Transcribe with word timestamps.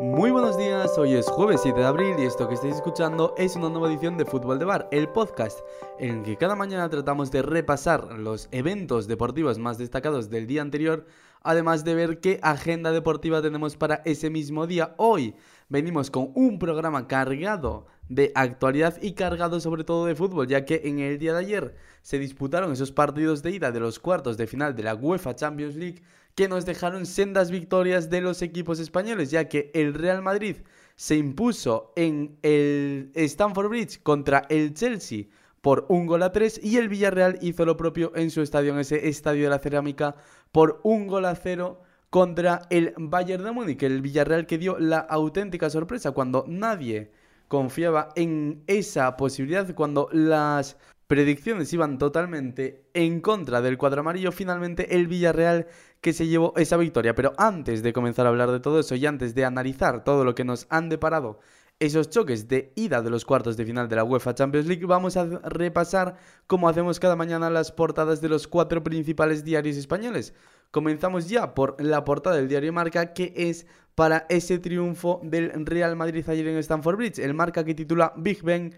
Muy 0.00 0.30
buenos 0.30 0.56
días, 0.56 0.96
hoy 0.96 1.12
es 1.12 1.26
jueves 1.26 1.60
7 1.62 1.78
de 1.78 1.84
abril 1.84 2.14
y 2.18 2.24
esto 2.24 2.48
que 2.48 2.54
estáis 2.54 2.76
escuchando 2.76 3.34
es 3.36 3.54
una 3.54 3.68
nueva 3.68 3.88
edición 3.88 4.16
de 4.16 4.24
Fútbol 4.24 4.58
de 4.58 4.64
Bar, 4.64 4.88
el 4.92 5.10
podcast 5.10 5.58
en 5.98 6.20
el 6.20 6.22
que 6.22 6.38
cada 6.38 6.56
mañana 6.56 6.88
tratamos 6.88 7.30
de 7.30 7.42
repasar 7.42 8.18
los 8.18 8.48
eventos 8.50 9.08
deportivos 9.08 9.58
más 9.58 9.76
destacados 9.76 10.30
del 10.30 10.46
día 10.46 10.62
anterior, 10.62 11.04
además 11.42 11.84
de 11.84 11.94
ver 11.94 12.20
qué 12.20 12.40
agenda 12.42 12.92
deportiva 12.92 13.42
tenemos 13.42 13.76
para 13.76 13.96
ese 14.06 14.30
mismo 14.30 14.66
día. 14.66 14.94
Hoy 14.96 15.34
venimos 15.68 16.10
con 16.10 16.32
un 16.34 16.58
programa 16.58 17.06
cargado 17.06 17.86
de 18.08 18.32
actualidad 18.34 18.96
y 19.02 19.12
cargado 19.12 19.60
sobre 19.60 19.84
todo 19.84 20.06
de 20.06 20.14
fútbol, 20.14 20.48
ya 20.48 20.64
que 20.64 20.80
en 20.84 21.00
el 21.00 21.18
día 21.18 21.34
de 21.34 21.40
ayer 21.40 21.76
se 22.00 22.18
disputaron 22.18 22.72
esos 22.72 22.90
partidos 22.90 23.42
de 23.42 23.50
ida 23.50 23.70
de 23.70 23.80
los 23.80 23.98
cuartos 23.98 24.38
de 24.38 24.46
final 24.46 24.74
de 24.74 24.82
la 24.82 24.94
UEFA 24.94 25.36
Champions 25.36 25.76
League 25.76 26.02
que 26.34 26.48
nos 26.48 26.64
dejaron 26.66 27.06
sendas 27.06 27.50
victorias 27.50 28.10
de 28.10 28.20
los 28.20 28.42
equipos 28.42 28.78
españoles, 28.78 29.30
ya 29.30 29.48
que 29.48 29.70
el 29.74 29.94
Real 29.94 30.22
Madrid 30.22 30.56
se 30.96 31.16
impuso 31.16 31.92
en 31.96 32.38
el 32.42 33.10
Stamford 33.14 33.68
Bridge 33.68 34.02
contra 34.02 34.46
el 34.48 34.74
Chelsea 34.74 35.26
por 35.60 35.86
un 35.88 36.06
gol 36.06 36.22
a 36.22 36.32
tres 36.32 36.60
y 36.62 36.76
el 36.76 36.88
Villarreal 36.88 37.38
hizo 37.42 37.64
lo 37.64 37.76
propio 37.76 38.12
en 38.14 38.30
su 38.30 38.42
estadio, 38.42 38.72
en 38.72 38.80
ese 38.80 39.08
estadio 39.08 39.44
de 39.44 39.50
la 39.50 39.58
cerámica, 39.58 40.16
por 40.52 40.80
un 40.82 41.06
gol 41.06 41.26
a 41.26 41.34
cero 41.34 41.82
contra 42.08 42.62
el 42.70 42.94
Bayern 42.96 43.44
de 43.44 43.52
Múnich, 43.52 43.82
el 43.82 44.02
Villarreal 44.02 44.46
que 44.46 44.58
dio 44.58 44.78
la 44.78 44.98
auténtica 44.98 45.70
sorpresa 45.70 46.10
cuando 46.12 46.44
nadie 46.48 47.12
confiaba 47.48 48.08
en 48.16 48.62
esa 48.66 49.16
posibilidad, 49.16 49.74
cuando 49.74 50.08
las 50.12 50.76
predicciones 51.10 51.72
iban 51.72 51.98
totalmente 51.98 52.84
en 52.94 53.20
contra 53.20 53.60
del 53.60 53.76
cuadro 53.76 54.02
amarillo, 54.02 54.30
finalmente 54.30 54.94
el 54.94 55.08
Villarreal 55.08 55.66
que 56.00 56.12
se 56.12 56.28
llevó 56.28 56.52
esa 56.56 56.76
victoria. 56.76 57.16
Pero 57.16 57.32
antes 57.36 57.82
de 57.82 57.92
comenzar 57.92 58.26
a 58.26 58.28
hablar 58.28 58.52
de 58.52 58.60
todo 58.60 58.78
eso 58.78 58.94
y 58.94 59.04
antes 59.06 59.34
de 59.34 59.44
analizar 59.44 60.04
todo 60.04 60.24
lo 60.24 60.36
que 60.36 60.44
nos 60.44 60.68
han 60.70 60.88
deparado 60.88 61.40
esos 61.80 62.10
choques 62.10 62.46
de 62.46 62.72
ida 62.76 63.02
de 63.02 63.10
los 63.10 63.24
cuartos 63.24 63.56
de 63.56 63.64
final 63.64 63.88
de 63.88 63.96
la 63.96 64.04
UEFA 64.04 64.36
Champions 64.36 64.68
League, 64.68 64.86
vamos 64.86 65.16
a 65.16 65.24
repasar, 65.24 66.16
como 66.46 66.68
hacemos 66.68 67.00
cada 67.00 67.16
mañana, 67.16 67.50
las 67.50 67.72
portadas 67.72 68.20
de 68.20 68.28
los 68.28 68.46
cuatro 68.46 68.84
principales 68.84 69.42
diarios 69.42 69.76
españoles. 69.76 70.32
Comenzamos 70.70 71.28
ya 71.28 71.56
por 71.56 71.74
la 71.82 72.04
portada 72.04 72.36
del 72.36 72.46
diario 72.46 72.72
Marca, 72.72 73.14
que 73.14 73.32
es 73.34 73.66
para 73.96 74.26
ese 74.28 74.60
triunfo 74.60 75.20
del 75.24 75.66
Real 75.66 75.96
Madrid 75.96 76.24
ayer 76.28 76.46
en 76.46 76.58
Stamford 76.58 76.98
Bridge. 76.98 77.18
El 77.18 77.34
Marca 77.34 77.64
que 77.64 77.74
titula 77.74 78.12
Big 78.16 78.44
Ben 78.44 78.76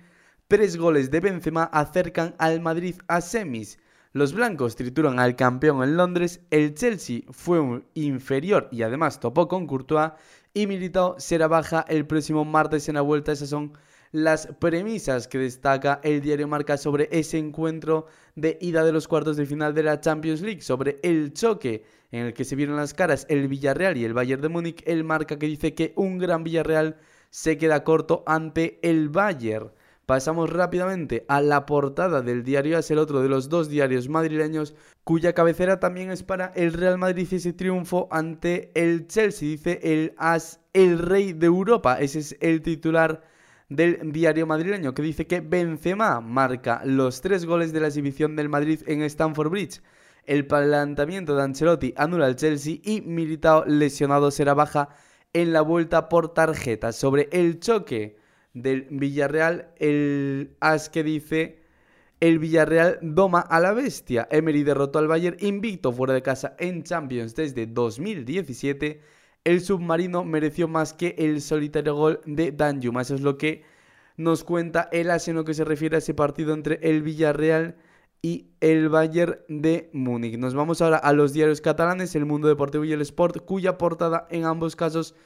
Tres 0.53 0.77
goles 0.77 1.11
de 1.11 1.21
Benzema 1.21 1.65
acercan 1.73 2.35
al 2.37 2.61
Madrid 2.61 2.97
a 3.09 3.23
semis. 3.23 3.79
Los 4.13 4.35
blancos 4.35 4.77
trituran 4.77 5.19
al 5.19 5.35
campeón 5.35 5.83
en 5.83 5.97
Londres, 5.97 6.43
el 6.51 6.75
Chelsea 6.75 7.23
fue 7.31 7.83
inferior 7.95 8.69
y 8.71 8.83
además 8.83 9.19
topó 9.19 9.49
con 9.49 9.67
Courtois 9.67 10.13
y 10.53 10.67
Militao 10.67 11.19
será 11.19 11.49
baja 11.49 11.87
el 11.89 12.07
próximo 12.07 12.45
martes 12.45 12.87
en 12.91 12.97
la 12.97 13.01
vuelta. 13.01 13.33
Esas 13.33 13.49
son 13.49 13.73
las 14.11 14.47
premisas 14.47 15.27
que 15.27 15.39
destaca 15.39 16.03
el 16.05 16.21
diario 16.21 16.47
Marca 16.49 16.77
sobre 16.77 17.09
ese 17.13 17.39
encuentro 17.39 18.05
de 18.37 18.59
ida 18.61 18.85
de 18.85 18.93
los 18.93 19.09
cuartos 19.09 19.39
de 19.39 19.47
final 19.47 19.73
de 19.73 19.85
la 19.85 20.03
Champions 20.03 20.43
League, 20.43 20.61
sobre 20.61 20.99
el 21.03 21.33
choque 21.33 21.83
en 22.11 22.27
el 22.27 22.35
que 22.35 22.45
se 22.45 22.57
vieron 22.57 22.77
las 22.77 22.93
caras 22.93 23.25
el 23.31 23.49
Villarreal 23.49 23.97
y 23.97 24.05
el 24.05 24.13
Bayern 24.13 24.43
de 24.43 24.51
Múnich, 24.51 24.83
el 24.85 25.03
Marca 25.03 25.39
que 25.39 25.47
dice 25.47 25.73
que 25.73 25.95
un 25.97 26.19
gran 26.19 26.45
Villarreal 26.45 26.99
se 27.31 27.57
queda 27.57 27.85
corto 27.85 28.23
ante 28.27 28.79
el 28.83 29.09
Bayern. 29.09 29.71
Pasamos 30.13 30.51
rápidamente 30.51 31.25
a 31.27 31.41
la 31.41 31.65
portada 31.65 32.21
del 32.21 32.45
diario 32.45 32.77
AS, 32.77 32.91
el 32.91 32.99
otro 32.99 33.23
de 33.23 33.31
los 33.31 33.49
dos 33.49 33.71
diarios 33.71 34.11
madrileños, 34.11 34.75
cuya 35.05 35.33
cabecera 35.33 35.81
también 35.81 36.11
es 36.11 36.23
para 36.23 36.53
el 36.55 36.75
Real 36.75 36.99
Madrid 36.99 37.27
y 37.31 37.37
ese 37.37 37.55
triunfo 37.55 38.09
ante 38.11 38.71
el 38.75 39.07
Chelsea. 39.07 39.49
Dice 39.49 39.81
el 39.83 40.13
AS, 40.19 40.61
el 40.75 40.99
rey 40.99 41.33
de 41.33 41.47
Europa. 41.47 41.99
Ese 41.99 42.19
es 42.19 42.37
el 42.43 42.61
titular 42.61 43.23
del 43.71 44.13
diario 44.13 44.47
madrileño, 44.47 44.93
que 44.93 45.01
dice 45.01 45.27
que 45.27 45.41
Benzema 45.41 46.21
marca 46.21 46.83
los 46.85 47.23
tres 47.23 47.47
goles 47.47 47.73
de 47.73 47.81
la 47.81 47.87
exhibición 47.87 48.37
del 48.37 48.51
Madrid 48.51 48.83
en 48.87 49.01
Stamford 49.05 49.49
Bridge. 49.49 49.81
El 50.27 50.47
planteamiento 50.47 51.35
de 51.35 51.43
Ancelotti 51.43 51.95
anula 51.97 52.27
al 52.27 52.37
Chelsea 52.37 52.81
y 52.85 53.01
Militao 53.01 53.65
lesionado 53.65 54.31
será 54.31 54.53
baja 54.53 54.91
en 55.33 55.55
la 55.55 55.63
vuelta 55.63 56.11
por 56.11 56.35
tarjeta. 56.35 56.93
Sobre 56.93 57.31
el 57.33 57.61
choque 57.61 58.21
del 58.55 58.87
Villarreal, 58.91 59.73
el 59.79 60.57
as 60.61 60.89
que 60.91 61.03
dice 61.03 61.63
el 62.21 62.39
Villarreal 62.39 62.99
doma 63.03 63.41
a 63.41 63.59
la 63.59 63.73
bestia. 63.73 64.29
Emery 64.31 64.63
derrotó 64.63 65.01
al 65.01 65.09
Bayern 65.09 65.37
invicto 65.41 65.91
fuera 65.93 66.15
de 66.15 66.23
casa 66.23 66.55
en 66.59 66.85
Champions 66.85 67.35
desde 67.35 67.67
2017. 67.67 69.01
El 69.45 69.61
submarino 69.61 70.25
mereció 70.25 70.69
más 70.69 70.93
que 70.93 71.17
el 71.19 71.41
solitario 71.41 71.97
gol 71.97 72.21
de 72.25 72.53
Danjuma. 72.53 73.03
Eso 73.03 73.17
es 73.17 73.23
lo 73.23 73.39
que 73.39 73.65
nos 74.17 74.45
cuenta 74.45 74.89
el 74.93 75.11
as 75.11 75.27
en 75.27 75.35
lo 75.35 75.45
que 75.45 75.55
se 75.55 75.65
refiere 75.65 75.97
a 75.97 75.99
ese 75.99 76.15
partido 76.15 76.55
entre 76.55 76.79
el 76.83 77.03
Villarreal 77.03 77.77
y 78.23 78.53
el 78.61 78.89
Bayern 78.89 79.41
de 79.49 79.91
Múnich. 79.93 80.39
Nos 80.39 80.55
vamos 80.55 80.81
ahora 80.81 80.99
a 80.99 81.13
los 81.13 81.33
diarios 81.33 81.61
catalanes, 81.61 82.15
El 82.15 82.25
Mundo 82.25 82.47
Deportivo 82.47 82.85
y 82.85 82.93
el 82.93 83.01
Sport, 83.01 83.45
cuya 83.45 83.79
portada 83.79 84.29
en 84.31 84.45
ambos 84.45 84.77
casos 84.77 85.17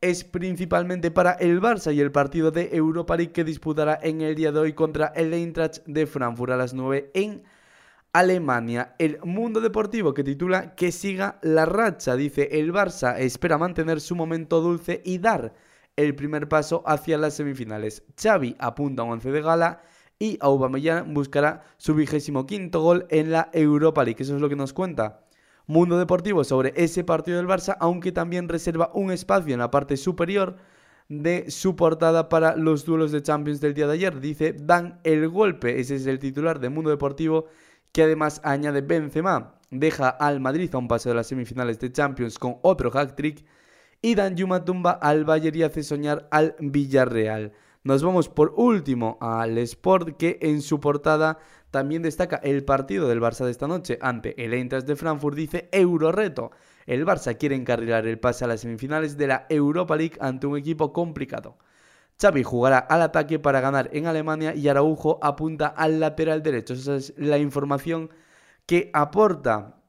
es 0.00 0.24
principalmente 0.24 1.10
para 1.10 1.32
el 1.32 1.60
Barça 1.60 1.94
y 1.94 2.00
el 2.00 2.10
partido 2.10 2.50
de 2.50 2.70
Europa 2.72 3.16
League 3.16 3.32
que 3.32 3.44
disputará 3.44 3.98
en 4.02 4.22
el 4.22 4.34
día 4.34 4.50
de 4.50 4.58
hoy 4.58 4.72
contra 4.72 5.08
el 5.08 5.34
Eintracht 5.34 5.84
de 5.86 6.06
Frankfurt 6.06 6.52
a 6.52 6.56
las 6.56 6.72
9 6.72 7.10
en 7.12 7.42
Alemania. 8.12 8.94
El 8.98 9.20
mundo 9.22 9.60
deportivo 9.60 10.14
que 10.14 10.24
titula 10.24 10.74
Que 10.74 10.90
siga 10.90 11.38
la 11.42 11.66
racha, 11.66 12.16
dice 12.16 12.48
el 12.52 12.72
Barça, 12.72 13.18
espera 13.18 13.58
mantener 13.58 14.00
su 14.00 14.16
momento 14.16 14.62
dulce 14.62 15.02
y 15.04 15.18
dar 15.18 15.52
el 15.96 16.14
primer 16.14 16.48
paso 16.48 16.82
hacia 16.86 17.18
las 17.18 17.34
semifinales. 17.34 18.02
Xavi 18.20 18.56
apunta 18.58 19.02
a 19.02 19.04
un 19.04 19.12
once 19.12 19.30
de 19.30 19.42
gala 19.42 19.82
y 20.18 20.38
Aubameyang 20.40 21.12
buscará 21.12 21.62
su 21.76 21.94
vigésimo 21.94 22.46
quinto 22.46 22.80
gol 22.80 23.06
en 23.10 23.30
la 23.32 23.50
Europa 23.52 24.02
League. 24.02 24.22
Eso 24.22 24.34
es 24.34 24.40
lo 24.40 24.48
que 24.48 24.56
nos 24.56 24.72
cuenta 24.72 25.26
Mundo 25.70 25.98
Deportivo 25.98 26.42
sobre 26.42 26.72
ese 26.74 27.04
partido 27.04 27.36
del 27.36 27.46
Barça, 27.46 27.76
aunque 27.78 28.10
también 28.10 28.48
reserva 28.48 28.90
un 28.92 29.12
espacio 29.12 29.54
en 29.54 29.60
la 29.60 29.70
parte 29.70 29.96
superior 29.96 30.56
de 31.08 31.48
su 31.48 31.76
portada 31.76 32.28
para 32.28 32.56
los 32.56 32.84
duelos 32.84 33.12
de 33.12 33.22
Champions 33.22 33.60
del 33.60 33.74
día 33.74 33.86
de 33.86 33.92
ayer. 33.92 34.18
Dice, 34.18 34.52
dan 34.52 34.98
el 35.04 35.28
golpe, 35.28 35.78
ese 35.78 35.94
es 35.94 36.06
el 36.06 36.18
titular 36.18 36.58
de 36.58 36.70
Mundo 36.70 36.90
Deportivo, 36.90 37.44
que 37.92 38.02
además 38.02 38.40
añade 38.42 38.80
Benzema, 38.80 39.60
deja 39.70 40.08
al 40.08 40.40
Madrid 40.40 40.74
a 40.74 40.78
un 40.78 40.88
paso 40.88 41.08
de 41.08 41.14
las 41.14 41.28
semifinales 41.28 41.78
de 41.78 41.92
Champions 41.92 42.40
con 42.40 42.56
otro 42.62 42.90
hat-trick, 42.92 43.44
y 44.02 44.16
Dan 44.16 44.34
Yuma 44.34 44.64
tumba 44.64 44.90
al 44.90 45.24
Bayern 45.24 45.56
y 45.56 45.62
hace 45.62 45.84
soñar 45.84 46.26
al 46.32 46.56
Villarreal. 46.58 47.52
Nos 47.84 48.02
vamos 48.02 48.28
por 48.28 48.54
último 48.56 49.18
al 49.20 49.56
Sport 49.58 50.16
que 50.16 50.38
en 50.42 50.62
su 50.62 50.80
portada 50.80 51.38
también 51.70 52.02
destaca 52.02 52.36
el 52.36 52.64
partido 52.64 53.08
del 53.08 53.20
Barça 53.20 53.44
de 53.44 53.50
esta 53.50 53.68
noche 53.68 53.98
ante 54.00 54.44
el 54.44 54.54
Eintracht 54.54 54.86
de 54.86 54.96
Frankfurt. 54.96 55.36
Dice 55.36 55.68
Euroreto. 55.72 56.50
El 56.86 57.06
Barça 57.06 57.36
quiere 57.36 57.54
encarrilar 57.54 58.06
el 58.06 58.18
pase 58.18 58.44
a 58.44 58.48
las 58.48 58.62
semifinales 58.62 59.16
de 59.16 59.26
la 59.28 59.46
Europa 59.48 59.96
League 59.96 60.16
ante 60.20 60.46
un 60.46 60.56
equipo 60.56 60.92
complicado. 60.92 61.58
Xavi 62.20 62.42
jugará 62.42 62.78
al 62.78 63.02
ataque 63.02 63.38
para 63.38 63.60
ganar 63.60 63.88
en 63.92 64.06
Alemania 64.06 64.54
y 64.54 64.68
Araujo 64.68 65.18
apunta 65.22 65.68
al 65.68 66.00
lateral 66.00 66.42
derecho. 66.42 66.74
Esa 66.74 66.96
es 66.96 67.14
la 67.16 67.38
información 67.38 68.10
que 68.66 68.90
aporta 68.92 69.80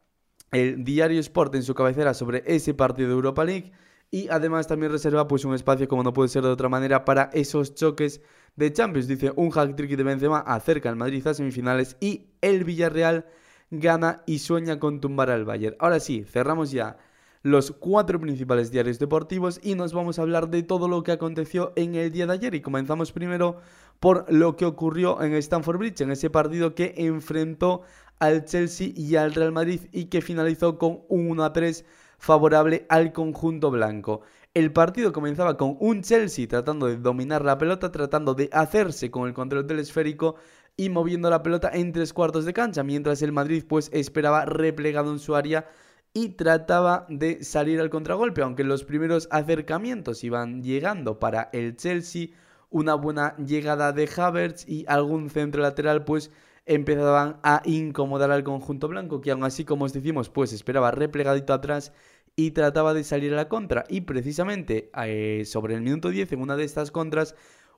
el 0.51 0.83
diario 0.83 1.19
Sport 1.19 1.55
en 1.55 1.63
su 1.63 1.73
cabecera 1.73 2.13
sobre 2.13 2.43
ese 2.45 2.73
partido 2.73 3.09
de 3.09 3.15
Europa 3.15 3.43
League 3.43 3.71
y 4.11 4.27
además 4.29 4.67
también 4.67 4.91
reserva 4.91 5.27
pues 5.27 5.45
un 5.45 5.55
espacio 5.55 5.87
como 5.87 6.03
no 6.03 6.13
puede 6.13 6.29
ser 6.29 6.43
de 6.43 6.49
otra 6.49 6.69
manera 6.69 7.05
para 7.05 7.29
esos 7.33 7.73
choques 7.75 8.21
de 8.55 8.73
Champions. 8.73 9.07
Dice 9.07 9.31
un 9.35 9.49
hack 9.49 9.75
trick 9.75 9.95
de 9.95 10.03
Benzema 10.03 10.39
acerca 10.39 10.89
al 10.89 10.95
Madrid 10.95 11.25
a 11.27 11.33
semifinales 11.33 11.97
y 11.99 12.27
el 12.41 12.63
Villarreal 12.63 13.25
gana 13.69 14.23
y 14.25 14.39
sueña 14.39 14.79
con 14.79 14.99
tumbar 14.99 15.29
al 15.29 15.45
Bayern. 15.45 15.75
Ahora 15.79 15.99
sí, 15.99 16.25
cerramos 16.25 16.71
ya 16.71 16.97
los 17.43 17.71
cuatro 17.71 18.19
principales 18.19 18.71
diarios 18.71 18.99
deportivos 18.99 19.59
y 19.63 19.75
nos 19.75 19.93
vamos 19.93 20.19
a 20.19 20.21
hablar 20.21 20.49
de 20.49 20.61
todo 20.63 20.87
lo 20.87 21.03
que 21.03 21.11
aconteció 21.11 21.73
en 21.75 21.95
el 21.95 22.11
día 22.11 22.27
de 22.27 22.33
ayer 22.33 22.53
y 22.53 22.61
comenzamos 22.61 23.11
primero 23.11 23.57
por 23.99 24.31
lo 24.31 24.55
que 24.55 24.65
ocurrió 24.65 25.21
en 25.21 25.33
Stamford 25.33 25.77
Bridge, 25.77 26.01
en 26.01 26.11
ese 26.11 26.29
partido 26.29 26.75
que 26.75 26.93
enfrentó 26.97 27.81
al 28.19 28.45
Chelsea 28.45 28.89
y 28.95 29.15
al 29.15 29.33
Real 29.33 29.51
Madrid 29.51 29.81
y 29.91 30.05
que 30.05 30.21
finalizó 30.21 30.77
con 30.77 31.01
un 31.07 31.31
1 31.31 31.43
a 31.43 31.53
3 31.53 31.85
favorable 32.19 32.85
al 32.89 33.13
conjunto 33.13 33.71
blanco. 33.71 34.21
El 34.53 34.73
partido 34.73 35.13
comenzaba 35.13 35.55
con 35.55 35.77
un 35.79 36.01
Chelsea 36.01 36.45
tratando 36.45 36.87
de 36.87 36.97
dominar 36.97 37.45
la 37.45 37.57
pelota, 37.57 37.89
tratando 37.89 38.33
de 38.33 38.49
hacerse 38.51 39.09
con 39.09 39.29
el 39.29 39.33
control 39.33 39.65
del 39.65 39.79
esférico 39.79 40.35
y 40.75 40.89
moviendo 40.89 41.29
la 41.29 41.41
pelota 41.41 41.69
en 41.73 41.93
tres 41.93 42.11
cuartos 42.11 42.43
de 42.43 42.51
cancha, 42.51 42.83
mientras 42.83 43.21
el 43.21 43.31
Madrid 43.31 43.63
pues 43.65 43.89
esperaba 43.93 44.43
replegado 44.43 45.13
en 45.13 45.19
su 45.19 45.37
área 45.37 45.69
y 46.13 46.29
trataba 46.29 47.05
de 47.07 47.45
salir 47.45 47.79
al 47.79 47.89
contragolpe, 47.89 48.41
aunque 48.41 48.65
los 48.65 48.83
primeros 48.83 49.29
acercamientos 49.31 50.21
iban 50.25 50.61
llegando 50.61 51.17
para 51.17 51.49
el 51.53 51.77
Chelsea, 51.77 52.31
una 52.69 52.95
buena 52.95 53.37
llegada 53.37 53.93
de 53.93 54.09
Havertz 54.13 54.67
y 54.67 54.83
algún 54.89 55.29
centro 55.29 55.61
lateral 55.61 56.03
pues 56.03 56.29
empezaban 56.65 57.39
a 57.43 57.61
incomodar 57.63 58.31
al 58.31 58.43
conjunto 58.43 58.89
blanco, 58.89 59.21
que 59.21 59.31
aún 59.31 59.45
así, 59.45 59.63
como 59.63 59.85
os 59.85 59.93
decimos, 59.93 60.29
pues 60.29 60.51
esperaba 60.51 60.91
replegadito 60.91 61.53
atrás 61.53 61.93
y 62.35 62.51
trataba 62.51 62.93
de 62.93 63.03
salir 63.03 63.33
a 63.33 63.37
la 63.37 63.49
contra. 63.49 63.83
Y 63.89 64.01
precisamente 64.01 64.91
eh, 65.05 65.43
sobre 65.45 65.75
el 65.75 65.81
minuto 65.81 66.09
10, 66.09 66.31
en 66.33 66.41
una 66.41 66.55
de 66.55 66.63
estas 66.63 66.91
contras, 66.91 67.35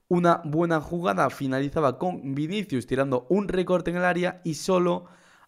una 0.08 0.42
buena 0.44 0.82
jugada 0.82 1.30
finalizaba 1.30 1.98
con 1.98 2.36
Vinicius 2.36 2.88
tirando 2.88 3.26
un 3.30 3.48
recorte 3.48 3.92
en 3.92 3.98
el 3.98 4.06
área 4.06 4.42
y 4.44 4.56
solo 4.56 5.06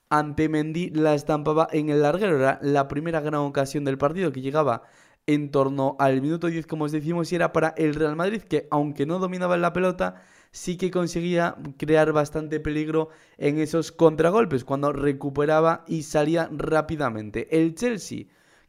ante 0.10 0.50
Mendy 0.50 0.90
la 0.92 1.14
estampaba 1.14 1.68
en 1.72 1.90
el 1.90 2.02
larguero. 2.02 2.38
Era 2.38 2.60
la 2.62 2.88
primera 2.88 3.22
gran 3.22 3.42
ocasión 3.42 3.84
del 3.84 3.98
partido 3.98 4.32
que 4.32 4.42
llegaba 4.42 4.84
en 5.28 5.50
torno 5.52 5.96
al 6.00 6.22
minuto 6.22 6.48
10, 6.48 6.68
como 6.68 6.86
os 6.86 6.92
decimos, 6.92 7.32
y 7.32 7.36
era 7.36 7.52
para 7.52 7.70
el 7.78 7.96
Real 7.96 8.16
Madrid, 8.16 8.42
que 8.44 8.68
aunque 8.70 9.06
no 9.06 9.20
dominaba 9.20 9.58
la 9.58 9.74
pelota, 9.74 10.22
sí 10.52 10.78
que 10.78 10.92
conseguía 10.92 11.56
crear 11.78 12.12
bastante 12.14 12.60
peligro 12.60 13.10
en 13.38 13.58
esos 13.60 13.92
contragolpes, 13.92 14.64
cuando 14.64 14.94
recuperaba 14.94 15.84
y 15.88 16.04
salía 16.04 16.50
rápidamente. 16.52 17.48
El 17.60 17.76
Chelsea, 17.76 18.26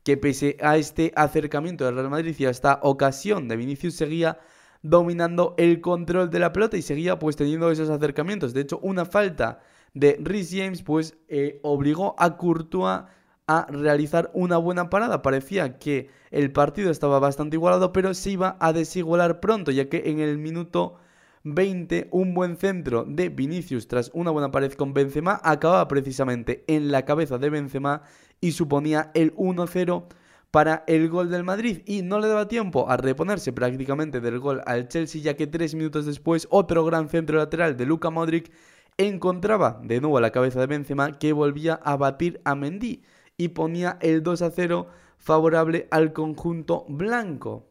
que 0.07 0.17
pese 0.17 0.57
a 0.63 0.77
este 0.77 1.13
acercamiento 1.17 1.85
del 1.85 1.97
Real 1.97 2.11
Madrid 2.11 2.37
y 2.39 2.45
a 2.45 2.51
esta 2.51 2.79
ocasión 2.85 3.49
de 3.49 3.57
Vinicius, 3.57 3.97
seguía 3.97 4.39
dominando 4.81 5.57
el 5.59 5.81
control 5.81 6.31
de 6.31 6.39
la 6.39 6.53
pelota 6.53 6.77
y 6.77 6.83
seguía 6.83 7.19
pues 7.19 7.35
teniendo 7.35 7.73
esos 7.73 7.91
acercamientos. 7.91 8.55
De 8.55 8.61
hecho, 8.61 8.79
una 8.85 9.05
falta 9.05 9.59
de 9.95 10.17
Rhys 10.23 10.53
James 10.53 10.83
pues 10.85 11.19
eh, 11.27 11.59
obligó 11.65 12.15
a 12.21 12.37
Courtois 12.37 13.01
a 13.49 13.67
realizar 13.69 14.31
una 14.33 14.59
buena 14.59 14.91
parada. 14.91 15.23
Parecía 15.23 15.77
que 15.81 16.09
el 16.31 16.53
partido 16.53 16.93
estaba 16.93 17.19
bastante 17.19 17.57
igualado, 17.57 17.93
pero 17.93 18.15
se 18.15 18.31
iba 18.31 18.57
a 18.61 18.73
desigualar 18.73 19.41
pronto, 19.41 19.73
ya 19.73 19.89
que 19.89 20.05
en 20.07 20.21
el 20.21 20.39
minuto 20.39 20.99
20 21.47 22.09
un 22.11 22.35
buen 22.35 22.57
centro 22.57 23.05
de 23.07 23.29
Vinicius 23.29 23.87
tras 23.87 24.11
una 24.15 24.33
buena 24.33 24.51
pared 24.51 24.73
con 24.73 24.93
Benzema 24.93 25.41
acababa 25.45 25.87
precisamente 25.87 26.65
en 26.67 26.91
la 26.91 27.05
cabeza 27.05 27.39
de 27.39 27.51
Benzema 27.51 28.03
y 28.41 28.51
suponía 28.51 29.13
el 29.15 29.33
1-0 29.37 30.07
para 30.51 30.83
el 30.89 31.09
gol 31.09 31.31
del 31.31 31.45
Madrid 31.45 31.83
y 31.87 32.03
no 32.03 32.19
le 32.19 32.27
daba 32.27 32.49
tiempo 32.49 32.91
a 32.91 32.97
reponerse 32.97 33.53
prácticamente 33.53 34.21
del 34.21 34.41
gol 34.41 34.61
al 34.67 34.89
Chelsea 34.89 35.23
ya 35.23 35.37
que 35.37 35.47
tres 35.47 35.77
minutos 35.77 36.05
después 36.05 36.49
otro 36.51 36.85
gran 36.85 37.09
centro 37.09 37.39
lateral 37.39 37.77
de 37.77 37.87
Luka 37.87 38.11
Modric 38.11 38.51
encontraba 38.97 39.81
de 39.85 40.01
nuevo 40.01 40.19
la 40.19 40.33
cabeza 40.33 40.59
de 40.59 40.67
Benzema 40.67 41.13
que 41.13 41.33
volvía 41.33 41.75
a 41.75 41.97
batir 41.97 42.41
a 42.45 42.57
Mendy 42.57 43.05
y 43.37 43.49
ponía 43.49 43.99
el 44.01 44.25
2 44.25 44.43
a 44.43 44.51
0 44.51 44.89
favorable 45.17 45.87
al 45.93 46.13
conjunto 46.13 46.87
blanco. 46.89 47.69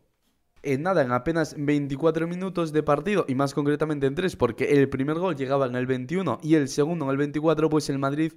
En 0.65 0.81
nada, 0.81 1.03
en 1.03 1.11
apenas 1.11 1.53
24 1.57 2.27
minutos 2.27 2.73
de 2.73 2.81
partido 2.81 3.25
y 3.27 3.35
más 3.35 3.53
concretamente 3.53 4.07
en 4.07 4.15
3 4.15 4.35
porque 4.35 4.71
el 4.71 4.89
primer 4.89 5.19
gol 5.19 5.35
llegaba 5.35 5.67
en 5.67 5.75
el 5.75 5.85
21 5.85 6.39
y 6.41 6.55
el 6.55 6.69
segundo 6.69 7.05
en 7.05 7.11
el 7.11 7.17
24 7.17 7.69
pues 7.69 7.87
el 7.91 7.99
Madrid 7.99 8.33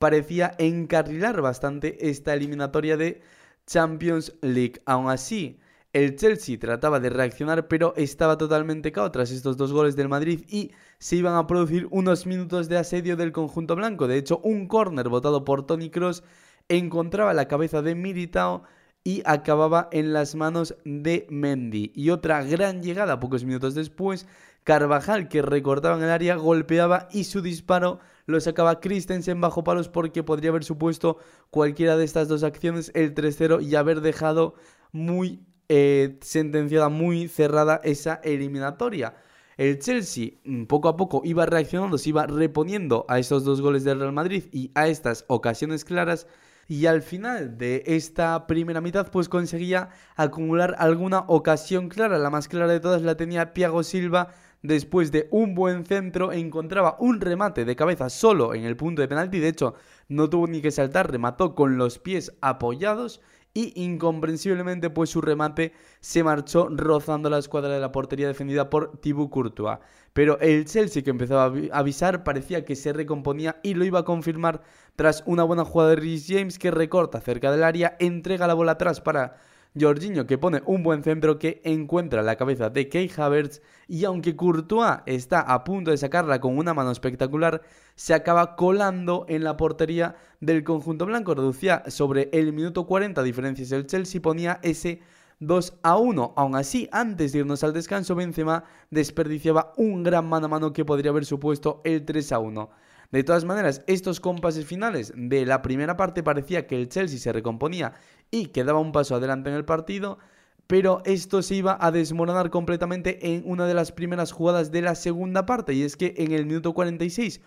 parecía 0.00 0.56
encarrilar 0.58 1.40
bastante 1.40 2.10
esta 2.10 2.34
eliminatoria 2.34 2.96
de 2.96 3.22
Champions 3.64 4.34
League. 4.42 4.82
Aún 4.86 5.08
así, 5.08 5.60
el 5.92 6.16
Chelsea 6.16 6.58
trataba 6.58 6.98
de 6.98 7.10
reaccionar, 7.10 7.68
pero 7.68 7.94
estaba 7.96 8.36
totalmente 8.36 8.90
cao 8.90 9.12
tras 9.12 9.30
estos 9.30 9.56
dos 9.56 9.72
goles 9.72 9.94
del 9.94 10.08
Madrid 10.08 10.44
y 10.48 10.72
se 10.98 11.14
iban 11.14 11.36
a 11.36 11.46
producir 11.46 11.86
unos 11.92 12.26
minutos 12.26 12.68
de 12.68 12.78
asedio 12.78 13.16
del 13.16 13.30
conjunto 13.30 13.76
blanco. 13.76 14.08
De 14.08 14.16
hecho, 14.16 14.40
un 14.42 14.66
córner 14.66 15.08
votado 15.08 15.44
por 15.44 15.64
Tony 15.64 15.90
Cross 15.90 16.24
encontraba 16.68 17.34
la 17.34 17.46
cabeza 17.46 17.82
de 17.82 17.94
Militao 17.94 18.64
y 19.08 19.22
acababa 19.24 19.88
en 19.90 20.12
las 20.12 20.34
manos 20.34 20.76
de 20.84 21.26
Mendy. 21.30 21.92
Y 21.94 22.10
otra 22.10 22.42
gran 22.42 22.82
llegada 22.82 23.18
pocos 23.18 23.42
minutos 23.42 23.74
después, 23.74 24.26
Carvajal 24.64 25.30
que 25.30 25.40
recortaba 25.40 25.96
en 25.96 26.02
el 26.02 26.10
área, 26.10 26.36
golpeaba 26.36 27.08
y 27.10 27.24
su 27.24 27.40
disparo 27.40 28.00
lo 28.26 28.38
sacaba 28.38 28.80
Christensen 28.80 29.40
bajo 29.40 29.64
palos 29.64 29.88
porque 29.88 30.22
podría 30.22 30.50
haber 30.50 30.62
supuesto 30.62 31.16
cualquiera 31.48 31.96
de 31.96 32.04
estas 32.04 32.28
dos 32.28 32.42
acciones 32.42 32.92
el 32.94 33.14
3-0 33.14 33.62
y 33.64 33.76
haber 33.76 34.02
dejado 34.02 34.56
muy 34.92 35.40
eh, 35.70 36.18
sentenciada 36.20 36.90
muy 36.90 37.28
cerrada 37.28 37.80
esa 37.84 38.16
eliminatoria. 38.22 39.14
El 39.56 39.78
Chelsea 39.78 40.32
mm, 40.44 40.64
poco 40.64 40.90
a 40.90 40.98
poco 40.98 41.22
iba 41.24 41.46
reaccionando, 41.46 41.96
se 41.96 42.10
iba 42.10 42.26
reponiendo 42.26 43.06
a 43.08 43.18
esos 43.18 43.42
dos 43.42 43.62
goles 43.62 43.84
del 43.84 44.00
Real 44.00 44.12
Madrid 44.12 44.44
y 44.52 44.70
a 44.74 44.86
estas 44.86 45.24
ocasiones 45.28 45.86
claras. 45.86 46.26
Y 46.70 46.84
al 46.84 47.00
final 47.00 47.56
de 47.56 47.82
esta 47.86 48.46
primera 48.46 48.82
mitad, 48.82 49.10
pues 49.10 49.30
conseguía 49.30 49.88
acumular 50.16 50.76
alguna 50.78 51.20
ocasión 51.26 51.88
clara. 51.88 52.18
La 52.18 52.28
más 52.28 52.46
clara 52.46 52.70
de 52.70 52.78
todas 52.78 53.00
la 53.00 53.16
tenía 53.16 53.54
Thiago 53.54 53.82
Silva. 53.82 54.34
Después 54.60 55.10
de 55.10 55.28
un 55.30 55.54
buen 55.54 55.86
centro, 55.86 56.30
encontraba 56.30 56.96
un 57.00 57.22
remate 57.22 57.64
de 57.64 57.74
cabeza 57.74 58.10
solo 58.10 58.54
en 58.54 58.64
el 58.64 58.76
punto 58.76 59.00
de 59.00 59.08
penalti. 59.08 59.38
De 59.38 59.48
hecho, 59.48 59.76
no 60.08 60.28
tuvo 60.28 60.46
ni 60.46 60.60
que 60.60 60.70
saltar, 60.70 61.10
remató 61.10 61.54
con 61.54 61.78
los 61.78 61.98
pies 61.98 62.34
apoyados 62.42 63.22
y 63.54 63.72
incomprensiblemente 63.82 64.90
pues 64.90 65.10
su 65.10 65.20
remate 65.20 65.72
se 66.00 66.22
marchó 66.22 66.68
rozando 66.70 67.30
la 67.30 67.38
escuadra 67.38 67.72
de 67.72 67.80
la 67.80 67.92
portería 67.92 68.28
defendida 68.28 68.68
por 68.68 69.00
Thibaut 69.00 69.30
Courtois. 69.30 69.78
Pero 70.12 70.38
el 70.40 70.64
Chelsea 70.66 71.02
que 71.02 71.10
empezaba 71.10 71.44
a 71.44 71.78
avisar 71.78 72.24
parecía 72.24 72.64
que 72.64 72.76
se 72.76 72.92
recomponía 72.92 73.58
y 73.62 73.74
lo 73.74 73.84
iba 73.84 74.00
a 74.00 74.04
confirmar 74.04 74.62
tras 74.98 75.22
una 75.26 75.44
buena 75.44 75.64
jugada 75.64 75.90
de 75.90 75.96
Rhys 75.96 76.26
James 76.28 76.58
que 76.58 76.72
recorta 76.72 77.20
cerca 77.20 77.52
del 77.52 77.62
área, 77.62 77.94
entrega 78.00 78.48
la 78.48 78.54
bola 78.54 78.72
atrás 78.72 79.00
para 79.00 79.36
Jorginho 79.80 80.26
que 80.26 80.38
pone 80.38 80.60
un 80.66 80.82
buen 80.82 81.04
centro 81.04 81.38
que 81.38 81.60
encuentra 81.62 82.20
la 82.20 82.34
cabeza 82.34 82.68
de 82.68 82.88
Key 82.88 83.08
Havertz 83.16 83.62
y 83.86 84.04
aunque 84.04 84.34
Courtois 84.34 84.98
está 85.06 85.42
a 85.42 85.62
punto 85.62 85.92
de 85.92 85.98
sacarla 85.98 86.40
con 86.40 86.58
una 86.58 86.74
mano 86.74 86.90
espectacular, 86.90 87.62
se 87.94 88.12
acaba 88.12 88.56
colando 88.56 89.24
en 89.28 89.44
la 89.44 89.56
portería 89.56 90.16
del 90.40 90.64
conjunto 90.64 91.06
blanco. 91.06 91.32
Reducía 91.32 91.84
sobre 91.86 92.28
el 92.32 92.52
minuto 92.52 92.84
40 92.84 93.22
diferencias 93.22 93.70
el 93.70 93.86
Chelsea, 93.86 94.20
ponía 94.20 94.58
ese 94.64 95.00
2 95.38 95.78
a 95.84 95.96
1. 95.96 96.32
Aún 96.36 96.56
así, 96.56 96.88
antes 96.90 97.30
de 97.30 97.38
irnos 97.38 97.62
al 97.62 97.72
descanso, 97.72 98.16
Benzema 98.16 98.64
desperdiciaba 98.90 99.74
un 99.76 100.02
gran 100.02 100.28
mano 100.28 100.46
a 100.46 100.48
mano 100.48 100.72
que 100.72 100.84
podría 100.84 101.12
haber 101.12 101.24
supuesto 101.24 101.82
el 101.84 102.04
3 102.04 102.32
a 102.32 102.40
1. 102.40 102.87
De 103.10 103.24
todas 103.24 103.44
maneras, 103.44 103.82
estos 103.86 104.20
compases 104.20 104.66
finales 104.66 105.12
de 105.16 105.46
la 105.46 105.62
primera 105.62 105.96
parte 105.96 106.22
parecía 106.22 106.66
que 106.66 106.76
el 106.76 106.88
Chelsea 106.88 107.18
se 107.18 107.32
recomponía 107.32 107.94
y 108.30 108.46
quedaba 108.46 108.80
un 108.80 108.92
paso 108.92 109.14
adelante 109.14 109.48
en 109.48 109.56
el 109.56 109.64
partido, 109.64 110.18
pero 110.66 111.00
esto 111.06 111.40
se 111.40 111.54
iba 111.54 111.78
a 111.80 111.90
desmoronar 111.90 112.50
completamente 112.50 113.34
en 113.34 113.42
una 113.46 113.66
de 113.66 113.72
las 113.72 113.92
primeras 113.92 114.32
jugadas 114.32 114.70
de 114.70 114.82
la 114.82 114.94
segunda 114.94 115.46
parte, 115.46 115.72
y 115.72 115.82
es 115.82 115.96
que 115.96 116.14
en 116.18 116.32
el 116.32 116.44
minuto 116.44 116.74
46, 116.74 117.40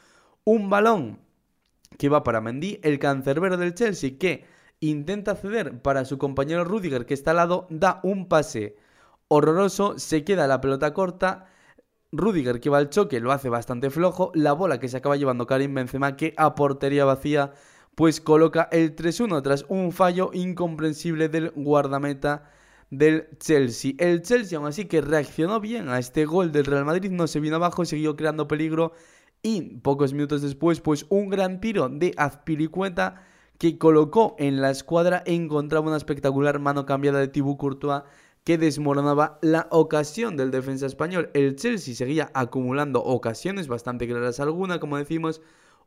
un 0.43 0.71
balón 0.71 1.19
que 1.99 2.09
va 2.09 2.23
para 2.23 2.41
Mendy, 2.41 2.79
el 2.81 2.97
cancerbero 2.97 3.57
del 3.57 3.75
Chelsea, 3.75 4.17
que 4.17 4.45
intenta 4.79 5.35
ceder 5.35 5.83
para 5.83 6.05
su 6.05 6.17
compañero 6.17 6.63
Rudiger, 6.63 7.05
que 7.05 7.13
está 7.13 7.31
al 7.31 7.37
lado, 7.37 7.67
da 7.69 7.99
un 8.01 8.27
pase 8.27 8.75
horroroso, 9.27 9.99
se 9.99 10.23
queda 10.23 10.47
la 10.47 10.59
pelota 10.59 10.95
corta, 10.95 11.45
Rudiger 12.11 12.59
que 12.59 12.69
va 12.69 12.77
al 12.77 12.89
choque 12.89 13.19
lo 13.19 13.31
hace 13.31 13.49
bastante 13.49 13.89
flojo, 13.89 14.31
la 14.35 14.51
bola 14.51 14.79
que 14.79 14.89
se 14.89 14.97
acaba 14.97 15.15
llevando 15.15 15.47
Karim 15.47 15.73
Benzema 15.73 16.17
que 16.17 16.33
a 16.37 16.55
portería 16.55 17.05
vacía 17.05 17.53
pues 17.95 18.19
coloca 18.19 18.67
el 18.71 18.95
3-1 18.95 19.41
tras 19.41 19.65
un 19.69 19.91
fallo 19.91 20.31
incomprensible 20.33 21.29
del 21.29 21.51
guardameta 21.51 22.49
del 22.89 23.29
Chelsea. 23.39 23.93
El 23.97 24.21
Chelsea 24.21 24.57
aún 24.57 24.67
así 24.67 24.85
que 24.85 25.01
reaccionó 25.01 25.59
bien 25.61 25.87
a 25.87 25.99
este 25.99 26.25
gol 26.25 26.51
del 26.51 26.65
Real 26.65 26.85
Madrid, 26.85 27.11
no 27.11 27.27
se 27.27 27.39
vino 27.39 27.55
abajo, 27.55 27.85
siguió 27.85 28.15
creando 28.15 28.47
peligro 28.47 28.91
y 29.41 29.61
pocos 29.79 30.13
minutos 30.13 30.41
después 30.41 30.81
pues 30.81 31.05
un 31.09 31.29
gran 31.29 31.61
tiro 31.61 31.87
de 31.87 32.13
Azpilicueta 32.17 33.23
que 33.57 33.77
colocó 33.77 34.35
en 34.37 34.59
la 34.59 34.71
escuadra 34.71 35.23
encontraba 35.25 35.87
una 35.87 35.97
espectacular 35.97 36.59
mano 36.59 36.85
cambiada 36.85 37.19
de 37.19 37.27
Thibaut 37.27 37.57
Courtois 37.57 38.03
que 38.43 38.57
desmoronaba 38.57 39.39
la 39.41 39.67
ocasión 39.71 40.37
del 40.37 40.51
defensa 40.51 40.85
español. 40.85 41.29
El 41.33 41.55
Chelsea 41.55 41.93
seguía 41.95 42.31
acumulando 42.33 43.03
ocasiones 43.03 43.67
bastante 43.67 44.07
claras 44.07 44.39
alguna, 44.39 44.79
como 44.79 44.97
decimos, 44.97 45.41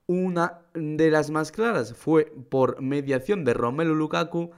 una 0.06 0.60
de 0.74 1.10
las 1.10 1.30
más 1.30 1.50
claras 1.50 1.94
fue 1.94 2.32
por 2.50 2.80
mediación 2.82 3.44
de 3.44 3.54
Romelu 3.54 3.94
Lukaku, 3.94 4.50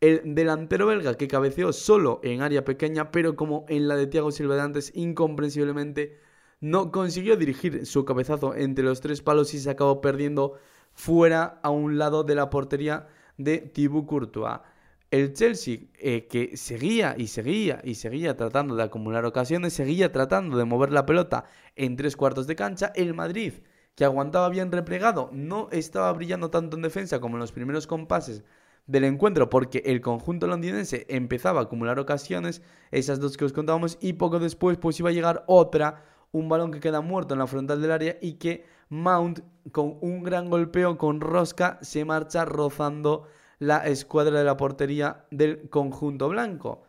el 0.00 0.34
delantero 0.34 0.86
belga 0.86 1.14
que 1.14 1.28
cabeceó 1.28 1.72
solo 1.72 2.20
en 2.22 2.42
área 2.42 2.64
pequeña, 2.64 3.10
pero 3.10 3.36
como 3.36 3.64
en 3.68 3.88
la 3.88 3.96
de 3.96 4.06
Thiago 4.06 4.32
Silva 4.32 4.56
de 4.56 4.62
antes, 4.62 4.92
incomprensiblemente 4.94 6.18
no 6.60 6.90
consiguió 6.90 7.36
dirigir 7.36 7.86
su 7.86 8.04
cabezazo 8.04 8.54
entre 8.54 8.84
los 8.84 9.00
tres 9.00 9.22
palos 9.22 9.54
y 9.54 9.60
se 9.60 9.70
acabó 9.70 10.00
perdiendo 10.00 10.54
fuera 10.94 11.60
a 11.62 11.70
un 11.70 11.98
lado 11.98 12.24
de 12.24 12.34
la 12.34 12.50
portería 12.50 13.08
de 13.36 13.58
Thibaut 13.58 14.06
Courtois. 14.06 14.60
El 15.14 15.32
Chelsea, 15.32 15.78
eh, 16.00 16.26
que 16.26 16.56
seguía 16.56 17.14
y 17.16 17.28
seguía 17.28 17.80
y 17.84 17.94
seguía 17.94 18.36
tratando 18.36 18.74
de 18.74 18.82
acumular 18.82 19.24
ocasiones, 19.24 19.72
seguía 19.72 20.10
tratando 20.10 20.58
de 20.58 20.64
mover 20.64 20.90
la 20.90 21.06
pelota 21.06 21.44
en 21.76 21.94
tres 21.94 22.16
cuartos 22.16 22.48
de 22.48 22.56
cancha. 22.56 22.90
El 22.96 23.14
Madrid, 23.14 23.52
que 23.94 24.04
aguantaba 24.04 24.48
bien 24.48 24.72
replegado, 24.72 25.30
no 25.32 25.68
estaba 25.70 26.12
brillando 26.12 26.50
tanto 26.50 26.74
en 26.74 26.82
defensa 26.82 27.20
como 27.20 27.36
en 27.36 27.42
los 27.42 27.52
primeros 27.52 27.86
compases 27.86 28.42
del 28.88 29.04
encuentro 29.04 29.48
porque 29.48 29.84
el 29.86 30.00
conjunto 30.00 30.48
londinense 30.48 31.06
empezaba 31.08 31.60
a 31.60 31.62
acumular 31.62 32.00
ocasiones, 32.00 32.60
esas 32.90 33.20
dos 33.20 33.36
que 33.36 33.44
os 33.44 33.52
contábamos, 33.52 33.98
y 34.00 34.14
poco 34.14 34.40
después 34.40 34.78
pues 34.78 34.98
iba 34.98 35.10
a 35.10 35.12
llegar 35.12 35.44
otra, 35.46 36.02
un 36.32 36.48
balón 36.48 36.72
que 36.72 36.80
queda 36.80 37.02
muerto 37.02 37.34
en 37.34 37.38
la 37.38 37.46
frontal 37.46 37.80
del 37.80 37.92
área 37.92 38.18
y 38.20 38.32
que 38.32 38.64
Mount 38.88 39.42
con 39.70 39.96
un 40.00 40.24
gran 40.24 40.50
golpeo 40.50 40.98
con 40.98 41.20
rosca 41.20 41.78
se 41.82 42.04
marcha 42.04 42.44
rozando 42.44 43.28
la 43.58 43.86
escuadra 43.86 44.38
de 44.38 44.44
la 44.44 44.56
portería 44.56 45.26
del 45.30 45.68
conjunto 45.68 46.28
blanco. 46.28 46.82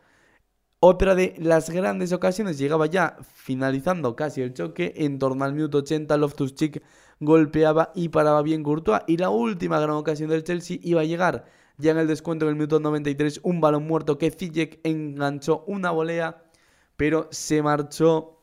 Otra 0.80 1.16
de 1.16 1.36
las 1.40 1.70
grandes 1.70 2.14
ocasiones 2.14 2.58
llegaba 2.58 2.86
ya 2.86 3.18
finalizando 3.34 4.16
casi 4.16 4.42
el 4.42 4.54
choque, 4.54 4.94
en 4.98 5.18
torno 5.20 5.44
al 5.44 5.54
minuto 5.54 5.80
80 5.80 6.16
Loftus-Cheek 6.18 6.82
golpeaba 7.20 7.92
y 7.96 8.10
paraba 8.10 8.42
bien 8.42 8.62
Courtois 8.62 9.02
y 9.08 9.18
la 9.18 9.30
última 9.30 9.80
gran 9.80 9.96
ocasión 9.96 10.30
del 10.30 10.44
Chelsea 10.44 10.78
iba 10.82 11.02
a 11.02 11.06
llegar 11.06 11.46
ya 11.78 11.92
en 11.92 11.98
el 11.98 12.08
descuento 12.08 12.46
en 12.46 12.50
el 12.50 12.56
minuto 12.56 12.80
93 12.80 13.40
un 13.44 13.62
balón 13.62 13.88
muerto 13.88 14.18
que 14.18 14.32
Ziyech 14.32 14.80
enganchó 14.84 15.64
una 15.66 15.92
volea 15.92 16.44
pero 16.98 17.28
se 17.32 17.62
marchó 17.62 18.36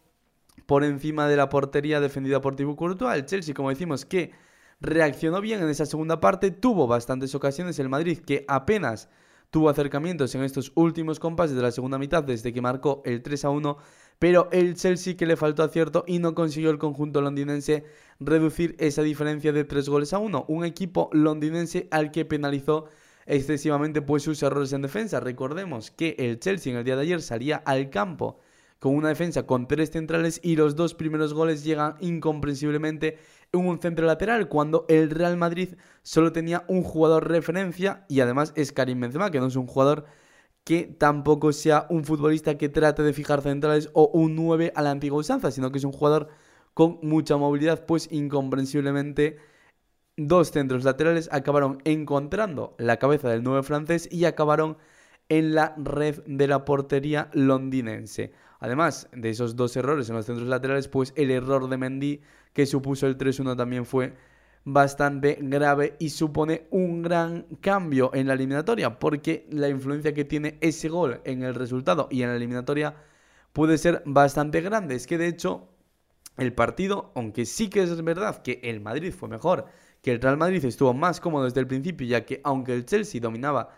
por 0.67 0.85
encima 0.85 1.29
de 1.29 1.37
la 1.37 1.49
portería 1.49 2.01
defendida 2.01 2.41
por 2.41 2.57
Thibaut 2.57 2.77
Courtois. 2.77 3.15
El 3.15 3.27
Chelsea, 3.27 3.55
como 3.55 3.71
decimos, 3.71 4.05
que 4.05 4.33
reaccionó 4.83 5.41
bien 5.41 5.63
en 5.63 5.69
esa 5.69 5.87
segunda 5.87 6.21
parte, 6.21 6.51
tuvo 6.51 6.87
bastantes 6.87 7.35
ocasiones. 7.35 7.79
El 7.79 7.89
Madrid, 7.89 8.19
que 8.19 8.45
apenas 8.49 9.09
tuvo 9.51 9.69
acercamientos 9.69 10.35
en 10.35 10.43
estos 10.43 10.73
últimos 10.75 11.21
compases 11.21 11.55
de 11.55 11.63
la 11.63 11.71
segunda 11.71 11.99
mitad 11.99 12.25
desde 12.25 12.53
que 12.53 12.61
marcó 12.61 13.03
el 13.05 13.23
3 13.23 13.45
a 13.45 13.51
1, 13.51 13.77
pero 14.19 14.49
el 14.51 14.75
Chelsea 14.75 15.17
que 15.17 15.27
le 15.27 15.37
faltó 15.37 15.63
acierto 15.63 16.05
y 16.07 16.19
no 16.19 16.35
consiguió 16.35 16.71
el 16.71 16.79
conjunto 16.79 17.21
londinense 17.21 17.85
reducir 18.19 18.75
esa 18.79 19.03
diferencia 19.03 19.53
de 19.53 19.65
3 19.65 19.89
goles 19.89 20.13
a 20.13 20.19
1. 20.19 20.47
Un 20.49 20.65
equipo 20.65 21.11
londinense 21.13 21.87
al 21.91 22.11
que 22.11 22.25
penalizó 22.25 22.87
excesivamente 23.27 24.03
pues 24.03 24.23
sus 24.23 24.43
errores 24.43 24.73
en 24.73 24.83
defensa. 24.83 25.21
Recordemos 25.21 25.91
que 25.91 26.17
el 26.19 26.41
Chelsea 26.41 26.73
en 26.73 26.79
el 26.79 26.85
día 26.85 26.97
de 26.97 27.03
ayer 27.03 27.23
salía 27.23 27.57
al 27.57 27.91
campo 27.91 28.39
con 28.83 28.97
una 28.97 29.11
defensa 29.11 29.47
con 29.47 29.69
tres 29.69 29.91
centrales 29.91 30.41
y 30.43 30.57
los 30.57 30.75
dos 30.75 30.95
primeros 30.95 31.35
goles 31.35 31.63
llegan 31.63 31.95
incomprensiblemente 32.01 33.17
en 33.42 33.42
un 33.55 33.79
centro 33.81 34.07
lateral 34.07 34.49
cuando 34.49 34.87
el 34.89 35.11
Real 35.11 35.37
Madrid 35.37 35.75
solo 36.03 36.33
tenía 36.33 36.65
un 36.69 36.83
jugador 36.83 37.29
referencia 37.29 38.07
y 38.09 38.21
además 38.21 38.53
es 38.57 38.73
Karim 38.73 39.01
Benzema 39.01 39.31
que 39.31 39.41
no 39.41 39.47
es 39.47 39.57
un 39.57 39.67
jugador 39.67 40.07
que 40.65 40.85
tampoco 40.85 41.53
sea 41.53 41.87
un 41.91 42.05
futbolista 42.05 42.57
que 42.57 42.71
trate 42.71 43.03
de 43.03 43.13
fijar 43.13 43.43
centrales 43.43 43.91
o 43.93 44.09
un 44.15 44.37
9 44.37 44.73
a 44.75 44.83
la 44.83 44.91
antigua 44.91 45.19
usanza, 45.19 45.51
sino 45.51 45.71
que 45.71 45.79
es 45.79 45.85
un 45.85 45.93
jugador 45.93 46.29
con 46.73 46.99
mucha 47.03 47.37
movilidad, 47.37 47.85
pues 47.85 48.09
incomprensiblemente 48.11 49.37
dos 50.17 50.51
centros 50.51 50.85
laterales 50.85 51.29
acabaron 51.33 51.79
encontrando 51.85 52.75
la 52.79 52.99
cabeza 52.99 53.29
del 53.29 53.43
9 53.43 53.63
francés 53.65 54.09
y 54.11 54.25
acabaron 54.25 54.79
en 55.29 55.55
la 55.55 55.75
red 55.77 56.23
de 56.27 56.47
la 56.47 56.65
portería 56.65 57.29
londinense. 57.35 58.33
Además 58.63 59.09
de 59.13 59.29
esos 59.29 59.57
dos 59.57 59.77
errores 59.77 60.09
en 60.09 60.15
los 60.15 60.25
centros 60.25 60.47
laterales, 60.47 60.87
pues 60.87 61.13
el 61.17 61.33
error 61.33 61.69
de 61.69 61.77
Mendy 61.77 62.21
que 62.53 62.65
supuso 62.65 63.09
el 63.09 63.19
3-1 63.19 63.57
también 63.57 63.85
fue 63.85 64.15
bastante 64.65 65.37
grave 65.41 65.97
y 65.99 66.11
supone 66.11 66.69
un 66.71 67.03
gran 67.03 67.45
cambio 67.61 68.13
en 68.15 68.29
la 68.29 68.35
eliminatoria 68.35 69.01
porque 69.01 69.49
la 69.51 69.69
influencia 69.69 70.15
que 70.15 70.25
tiene 70.25 70.59
ese 70.61 70.89
gol 70.89 71.21
en 71.25 71.43
el 71.43 71.57
resultado 71.57 72.07
y 72.09 72.23
en 72.23 72.29
la 72.29 72.37
eliminatoria 72.37 72.95
puede 73.53 73.79
ser 73.79 74.01
bastante 74.07 74.61
grande. 74.61 74.95
Es 74.95 75.09
que 75.09 75.19
de 75.19 75.27
hecho 75.27 75.67
el 76.37 76.55
partido, 76.55 77.11
aunque 77.17 77.47
sí 77.47 77.69
que 77.69 77.83
es 77.83 78.05
verdad 78.05 78.43
que 78.43 78.61
el 78.63 78.81
Madrid 78.81 79.13
fue 79.13 79.29
mejor, 79.29 79.67
que 80.03 80.13
el 80.13 80.21
Real 80.21 80.37
Madrid 80.37 80.65
estuvo 80.65 80.95
más 80.95 81.19
cómodo 81.19 81.47
desde 81.47 81.59
el 81.59 81.67
principio, 81.67 82.07
ya 82.07 82.25
que 82.25 82.41
aunque 82.45 82.75
el 82.75 82.87
Chelsea 82.87 83.21
dominaba 83.21 83.71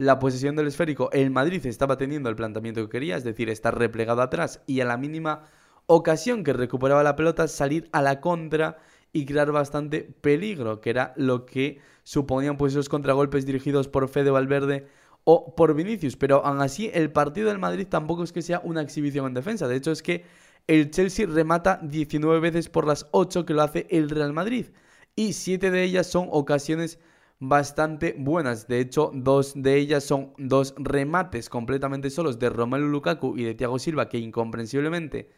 la 0.00 0.18
posesión 0.18 0.56
del 0.56 0.66
esférico, 0.66 1.10
el 1.12 1.30
Madrid 1.30 1.66
estaba 1.66 1.98
teniendo 1.98 2.30
el 2.30 2.34
planteamiento 2.34 2.80
que 2.80 2.88
quería, 2.88 3.18
es 3.18 3.22
decir, 3.22 3.50
estar 3.50 3.78
replegado 3.78 4.22
atrás 4.22 4.62
y 4.66 4.80
a 4.80 4.86
la 4.86 4.96
mínima 4.96 5.42
ocasión 5.84 6.42
que 6.42 6.54
recuperaba 6.54 7.02
la 7.02 7.16
pelota 7.16 7.46
salir 7.48 7.86
a 7.92 8.00
la 8.00 8.18
contra 8.22 8.78
y 9.12 9.26
crear 9.26 9.52
bastante 9.52 10.00
peligro, 10.22 10.80
que 10.80 10.88
era 10.88 11.12
lo 11.16 11.44
que 11.44 11.80
suponían 12.02 12.56
pues 12.56 12.72
esos 12.72 12.88
contragolpes 12.88 13.44
dirigidos 13.44 13.88
por 13.88 14.08
Fede 14.08 14.30
Valverde 14.30 14.86
o 15.24 15.54
por 15.54 15.74
Vinicius, 15.74 16.16
pero 16.16 16.46
aún 16.46 16.62
así 16.62 16.90
el 16.94 17.12
partido 17.12 17.48
del 17.48 17.58
Madrid 17.58 17.86
tampoco 17.86 18.22
es 18.22 18.32
que 18.32 18.40
sea 18.40 18.62
una 18.64 18.80
exhibición 18.80 19.26
en 19.26 19.34
defensa, 19.34 19.68
de 19.68 19.76
hecho 19.76 19.92
es 19.92 20.02
que 20.02 20.24
el 20.66 20.90
Chelsea 20.90 21.26
remata 21.26 21.78
19 21.82 22.40
veces 22.40 22.70
por 22.70 22.86
las 22.86 23.06
8 23.10 23.44
que 23.44 23.52
lo 23.52 23.60
hace 23.60 23.86
el 23.90 24.08
Real 24.08 24.32
Madrid. 24.32 24.68
Y 25.14 25.34
7 25.34 25.70
de 25.70 25.82
ellas 25.82 26.06
son 26.06 26.28
ocasiones 26.30 26.98
bastante 27.40 28.14
buenas. 28.16 28.68
De 28.68 28.78
hecho, 28.78 29.10
dos 29.12 29.54
de 29.56 29.76
ellas 29.76 30.04
son 30.04 30.32
dos 30.38 30.74
remates 30.78 31.48
completamente 31.48 32.10
solos 32.10 32.38
de 32.38 32.50
Romelu 32.50 32.86
Lukaku 32.88 33.36
y 33.36 33.44
de 33.44 33.54
Thiago 33.54 33.78
Silva 33.78 34.08
que 34.08 34.18
incomprensiblemente 34.18 35.30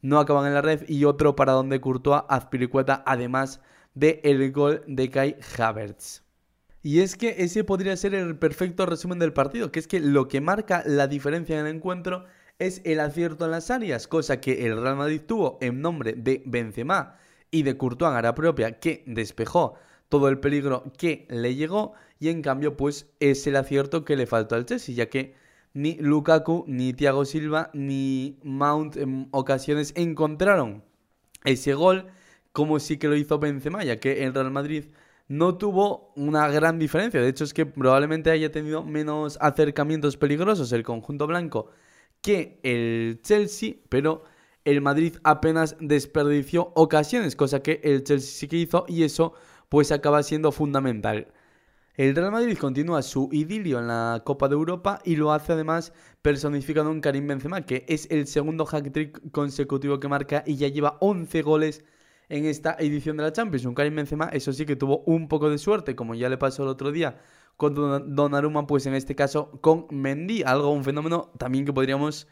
no 0.00 0.18
acaban 0.18 0.46
en 0.46 0.54
la 0.54 0.62
red 0.62 0.88
y 0.88 1.04
otro 1.04 1.36
para 1.36 1.52
donde 1.52 1.80
Courtois 1.80 2.24
azpiricueta 2.28 3.04
además 3.06 3.60
de 3.94 4.20
el 4.24 4.50
gol 4.50 4.82
de 4.88 5.10
Kai 5.10 5.36
Havertz. 5.56 6.22
Y 6.82 7.00
es 7.00 7.16
que 7.16 7.36
ese 7.38 7.62
podría 7.62 7.96
ser 7.96 8.14
el 8.14 8.36
perfecto 8.36 8.86
resumen 8.86 9.20
del 9.20 9.32
partido, 9.32 9.70
que 9.70 9.78
es 9.78 9.86
que 9.86 10.00
lo 10.00 10.26
que 10.26 10.40
marca 10.40 10.82
la 10.84 11.06
diferencia 11.06 11.60
en 11.60 11.66
el 11.66 11.76
encuentro 11.76 12.24
es 12.58 12.80
el 12.84 12.98
acierto 12.98 13.44
en 13.44 13.52
las 13.52 13.70
áreas, 13.70 14.08
cosa 14.08 14.40
que 14.40 14.66
el 14.66 14.80
Real 14.80 14.96
Madrid 14.96 15.20
tuvo 15.24 15.58
en 15.60 15.80
nombre 15.80 16.14
de 16.14 16.42
Benzema 16.44 17.18
y 17.52 17.62
de 17.62 17.76
Courtois 17.76 18.10
en 18.10 18.16
área 18.16 18.34
propia, 18.34 18.80
que 18.80 19.04
despejó 19.06 19.74
todo 20.12 20.28
el 20.28 20.38
peligro 20.40 20.84
que 20.98 21.26
le 21.30 21.54
llegó 21.54 21.94
y 22.20 22.28
en 22.28 22.42
cambio 22.42 22.76
pues 22.76 23.10
es 23.18 23.46
el 23.46 23.56
acierto 23.56 24.04
que 24.04 24.14
le 24.14 24.26
faltó 24.26 24.56
al 24.56 24.66
Chelsea, 24.66 24.94
ya 24.94 25.08
que 25.08 25.34
ni 25.72 25.94
Lukaku, 25.94 26.66
ni 26.68 26.92
Thiago 26.92 27.24
Silva, 27.24 27.70
ni 27.72 28.38
Mount 28.42 28.98
en 28.98 29.28
ocasiones 29.30 29.94
encontraron 29.96 30.84
ese 31.44 31.72
gol 31.72 32.08
como 32.52 32.78
sí 32.78 32.98
que 32.98 33.08
lo 33.08 33.16
hizo 33.16 33.38
Benzema, 33.38 33.84
ya 33.84 34.00
que 34.00 34.24
el 34.24 34.34
Real 34.34 34.50
Madrid 34.50 34.84
no 35.28 35.56
tuvo 35.56 36.12
una 36.14 36.46
gran 36.48 36.78
diferencia. 36.78 37.22
De 37.22 37.28
hecho, 37.28 37.44
es 37.44 37.54
que 37.54 37.64
probablemente 37.64 38.30
haya 38.30 38.52
tenido 38.52 38.82
menos 38.84 39.38
acercamientos 39.40 40.18
peligrosos 40.18 40.72
el 40.72 40.82
conjunto 40.82 41.26
blanco 41.26 41.70
que 42.20 42.60
el 42.62 43.20
Chelsea, 43.22 43.76
pero 43.88 44.24
el 44.66 44.82
Madrid 44.82 45.16
apenas 45.24 45.76
desperdició 45.80 46.70
ocasiones, 46.74 47.34
cosa 47.34 47.62
que 47.62 47.80
el 47.82 48.04
Chelsea 48.04 48.40
sí 48.40 48.46
que 48.46 48.58
hizo 48.58 48.84
y 48.88 49.04
eso 49.04 49.32
pues 49.72 49.90
acaba 49.90 50.22
siendo 50.22 50.52
fundamental. 50.52 51.28
El 51.94 52.14
Real 52.14 52.30
Madrid 52.30 52.58
continúa 52.58 53.00
su 53.00 53.30
idilio 53.32 53.78
en 53.78 53.86
la 53.86 54.20
Copa 54.22 54.46
de 54.48 54.54
Europa 54.54 55.00
y 55.02 55.16
lo 55.16 55.32
hace 55.32 55.54
además 55.54 55.94
personificando 56.20 56.90
un 56.90 57.00
Karim 57.00 57.26
Benzema, 57.26 57.62
que 57.62 57.86
es 57.88 58.06
el 58.10 58.26
segundo 58.26 58.66
hack-trick 58.66 59.30
consecutivo 59.30 59.98
que 59.98 60.08
marca 60.08 60.44
y 60.46 60.56
ya 60.56 60.68
lleva 60.68 60.98
11 61.00 61.40
goles 61.40 61.86
en 62.28 62.44
esta 62.44 62.76
edición 62.80 63.16
de 63.16 63.22
la 63.22 63.32
Champions. 63.32 63.64
Un 63.64 63.74
Karim 63.74 63.96
Benzema, 63.96 64.28
eso 64.34 64.52
sí 64.52 64.66
que 64.66 64.76
tuvo 64.76 65.04
un 65.06 65.26
poco 65.26 65.48
de 65.48 65.56
suerte, 65.56 65.96
como 65.96 66.14
ya 66.14 66.28
le 66.28 66.36
pasó 66.36 66.64
el 66.64 66.68
otro 66.68 66.92
día 66.92 67.22
con 67.56 67.74
Donnarumma, 68.14 68.66
pues 68.66 68.84
en 68.84 68.92
este 68.92 69.14
caso 69.14 69.52
con 69.62 69.86
Mendy, 69.90 70.42
algo, 70.42 70.70
un 70.70 70.84
fenómeno 70.84 71.32
también 71.38 71.64
que 71.64 71.72
podríamos 71.72 72.28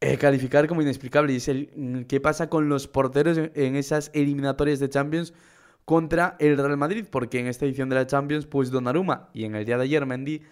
eh, 0.00 0.16
calificar 0.16 0.68
como 0.68 0.80
inexplicable. 0.82 1.32
Y 1.32 1.36
es 1.38 1.48
el 1.48 1.72
mm, 1.74 2.02
qué 2.02 2.20
pasa 2.20 2.48
con 2.48 2.68
los 2.68 2.86
porteros 2.86 3.36
en 3.36 3.74
esas 3.74 4.12
eliminatorias 4.14 4.78
de 4.78 4.88
Champions 4.88 5.34
contra 5.84 6.36
el 6.38 6.56
Real 6.56 6.76
Madrid, 6.76 7.06
porque 7.10 7.40
en 7.40 7.46
esta 7.46 7.66
edición 7.66 7.88
de 7.88 7.96
la 7.96 8.06
Champions, 8.06 8.46
pues 8.46 8.70
Donnarumma 8.70 9.28
y 9.34 9.44
en 9.44 9.54
el 9.54 9.64
día 9.64 9.76
de 9.76 9.84
ayer 9.84 10.06
Mendy, 10.06 10.42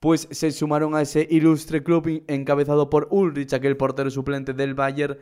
pues 0.00 0.28
se 0.30 0.52
sumaron 0.52 0.94
a 0.94 1.02
ese 1.02 1.26
ilustre 1.30 1.82
club 1.82 2.24
encabezado 2.28 2.88
por 2.90 3.08
Ulrich, 3.10 3.52
aquel 3.52 3.76
portero 3.76 4.10
suplente 4.10 4.52
del 4.54 4.74
Bayern, 4.74 5.18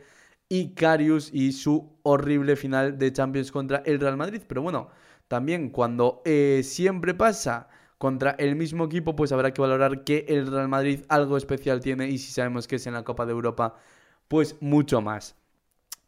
y 0.49 0.73
Karius 0.73 1.29
y 1.33 1.51
su 1.51 1.97
horrible 2.03 2.55
final 2.55 2.97
de 2.97 3.11
Champions 3.11 3.51
contra 3.51 3.83
el 3.85 3.99
Real 3.99 4.17
Madrid. 4.17 4.41
Pero 4.47 4.61
bueno, 4.61 4.89
también 5.27 5.69
cuando 5.69 6.21
eh, 6.25 6.61
siempre 6.63 7.13
pasa 7.13 7.67
contra 7.97 8.31
el 8.31 8.55
mismo 8.55 8.85
equipo, 8.85 9.15
pues 9.15 9.31
habrá 9.31 9.53
que 9.53 9.61
valorar 9.61 10.03
que 10.03 10.25
el 10.29 10.47
Real 10.47 10.67
Madrid 10.69 11.01
algo 11.09 11.37
especial 11.37 11.81
tiene 11.81 12.09
y 12.09 12.17
si 12.17 12.31
sabemos 12.31 12.67
que 12.67 12.77
es 12.77 12.87
en 12.87 12.93
la 12.93 13.03
Copa 13.03 13.25
de 13.25 13.31
Europa, 13.33 13.75
pues 14.27 14.55
mucho 14.61 15.01
más. 15.01 15.35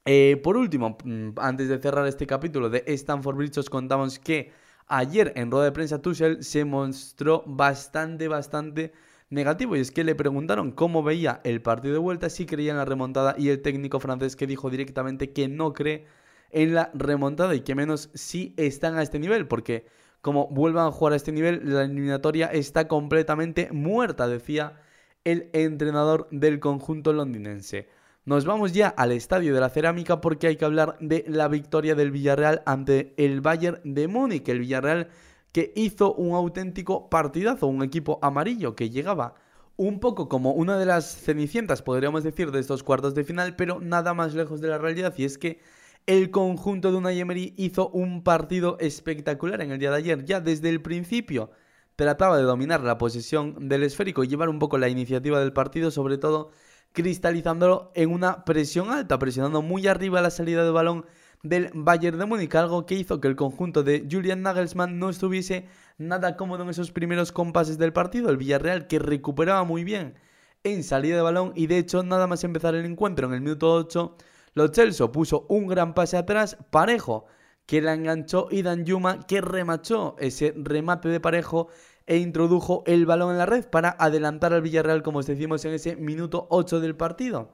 Eh, 0.06 0.40
por 0.44 0.58
último, 0.58 0.98
mm, 1.04 1.32
antes 1.38 1.70
de 1.70 1.80
cerrar 1.80 2.08
este 2.08 2.26
capítulo 2.26 2.70
de 2.70 2.84
Stanford 2.88 3.36
Bridge, 3.38 3.58
os 3.60 3.70
contamos 3.70 4.20
que 4.20 4.52
ayer 4.88 5.34
en 5.36 5.52
rueda 5.52 5.66
de 5.66 5.72
prensa 5.72 6.02
Tuchel 6.02 6.44
se 6.44 6.66
mostró 6.66 7.44
bastante, 7.46 8.28
bastante 8.28 8.94
negativo. 9.30 9.76
Y 9.76 9.82
es 9.82 9.92
que 9.92 10.04
le 10.04 10.16
preguntaron 10.16 10.72
cómo 10.72 11.04
veía 11.04 11.42
el 11.44 11.62
partido 11.62 11.94
de 11.94 12.00
vuelta, 12.00 12.30
si 12.30 12.46
creía 12.46 12.72
en 12.72 12.78
la 12.78 12.86
remontada. 12.86 13.36
Y 13.38 13.50
el 13.50 13.62
técnico 13.62 14.00
francés 14.00 14.36
que 14.36 14.48
dijo 14.48 14.70
directamente 14.70 15.32
que 15.34 15.48
no 15.48 15.74
cree 15.74 16.06
en 16.52 16.74
la 16.74 16.92
remontada 16.94 17.56
y 17.56 17.62
que 17.62 17.76
menos 17.76 18.10
si 18.14 18.54
están 18.58 18.98
a 18.98 19.04
este 19.04 19.20
nivel. 19.20 19.48
Porque 19.48 19.86
como 20.22 20.48
vuelvan 20.50 20.88
a 20.88 20.92
jugar 20.92 21.14
a 21.14 21.18
este 21.18 21.32
nivel, 21.32 21.62
la 21.66 21.84
eliminatoria 21.84 22.48
está 22.48 22.88
completamente 22.88 23.70
muerta, 23.72 24.28
decía 24.28 24.82
el 25.24 25.50
entrenador 25.54 26.28
del 26.32 26.60
conjunto 26.60 27.14
londinense. 27.14 27.90
Nos 28.30 28.46
vamos 28.46 28.74
ya 28.74 28.90
al 28.90 29.12
estadio 29.12 29.56
de 29.56 29.60
la 29.60 29.72
cerámica 29.72 30.22
porque 30.22 30.46
hay 30.46 30.56
que 30.56 30.64
hablar 30.64 30.98
de 31.00 31.26
la 31.28 31.48
victoria 31.48 31.96
del 31.96 32.12
Villarreal 32.12 32.62
ante 32.68 33.16
el 33.18 33.42
Bayern 33.42 33.82
de 33.84 34.08
Múnich. 34.08 34.48
El 34.50 34.60
Villarreal 34.60 35.10
que 35.52 35.74
hizo 35.76 36.14
un 36.14 36.36
auténtico 36.36 37.10
partidazo, 37.10 37.66
un 37.66 37.82
equipo 37.82 38.20
amarillo 38.22 38.76
que 38.76 38.92
llegaba 38.92 39.34
un 39.78 40.00
poco 40.00 40.30
como 40.30 40.52
una 40.52 40.78
de 40.78 40.86
las 40.86 41.08
cenicientas, 41.08 41.82
podríamos 41.82 42.24
decir, 42.24 42.52
de 42.52 42.60
estos 42.60 42.84
cuartos 42.84 43.16
de 43.16 43.24
final, 43.24 43.56
pero 43.56 43.80
nada 43.80 44.14
más 44.14 44.36
lejos 44.36 44.62
de 44.62 44.68
la 44.68 44.78
realidad. 44.78 45.16
Y 45.18 45.24
es 45.24 45.40
que 45.40 45.60
el 46.06 46.30
conjunto 46.30 46.92
de 46.92 46.98
una 47.00 47.12
Emery 47.12 47.56
hizo 47.58 47.90
un 47.90 48.22
partido 48.24 48.78
espectacular 48.80 49.60
en 49.62 49.72
el 49.72 49.80
día 49.80 49.90
de 49.90 49.98
ayer, 49.98 50.24
ya 50.24 50.40
desde 50.40 50.70
el 50.70 50.84
principio 50.84 51.50
trataba 51.96 52.38
de 52.38 52.44
dominar 52.44 52.82
la 52.82 53.00
posesión 53.00 53.70
del 53.70 53.82
esférico 53.82 54.24
y 54.24 54.28
llevar 54.28 54.50
un 54.50 54.60
poco 54.60 54.78
la 54.78 54.88
iniciativa 54.88 55.40
del 55.40 55.52
partido, 55.52 55.90
sobre 55.90 56.20
todo 56.20 56.52
cristalizándolo 56.94 57.92
en 57.96 58.12
una 58.12 58.46
presión 58.46 58.92
alta, 58.92 59.20
presionando 59.20 59.62
muy 59.62 59.88
arriba 59.88 60.22
la 60.22 60.30
salida 60.30 60.64
de 60.64 60.72
balón 60.72 61.06
del 61.44 61.70
Bayern 61.74 62.20
de 62.20 62.26
Múnich, 62.26 62.54
algo 62.56 62.86
que 62.86 62.96
hizo 62.96 63.22
que 63.22 63.28
el 63.28 63.36
conjunto 63.36 63.84
de 63.84 64.08
Julian 64.10 64.42
Nagelsmann 64.42 65.00
no 65.00 65.10
estuviese 65.10 65.68
nada 65.98 66.36
cómodo 66.36 66.64
en 66.64 66.70
esos 66.70 66.92
primeros 66.92 67.32
compases 67.32 67.78
del 67.78 67.94
partido. 67.94 68.30
El 68.30 68.38
Villarreal 68.38 68.88
que 68.88 69.00
recuperaba 69.00 69.64
muy 69.64 69.84
bien 69.84 70.16
en 70.64 70.84
salida 70.84 71.16
de 71.16 71.22
balón 71.22 71.54
y 71.56 71.68
de 71.68 71.78
hecho 71.78 72.04
nada 72.04 72.28
más 72.28 72.44
empezar 72.44 72.76
el 72.76 72.86
encuentro 72.86 73.28
en 73.28 73.34
el 73.34 73.42
minuto 73.42 73.72
8, 73.72 74.16
Lo 74.56 74.68
Celso 74.68 75.12
puso 75.12 75.46
un 75.50 75.68
gran 75.68 75.94
pase 75.94 76.18
atrás, 76.18 76.58
parejo, 76.70 77.28
que 77.66 77.82
la 77.82 77.94
enganchó 77.94 78.48
y 78.50 78.64
Yuma 78.84 79.20
que 79.28 79.42
remachó 79.42 80.16
ese 80.20 80.54
remate 80.58 81.08
de 81.08 81.20
parejo 81.20 81.70
e 82.10 82.18
introdujo 82.18 82.82
el 82.88 83.06
balón 83.06 83.32
en 83.32 83.38
la 83.38 83.46
red 83.46 83.66
para 83.66 83.92
adelantar 83.92 84.52
al 84.52 84.64
Villarreal 84.64 85.04
como 85.04 85.20
os 85.20 85.28
decimos 85.28 85.64
en 85.66 85.74
ese 85.74 85.96
minuto 85.96 86.48
8 86.50 86.80
del 86.80 86.96
partido. 86.96 87.54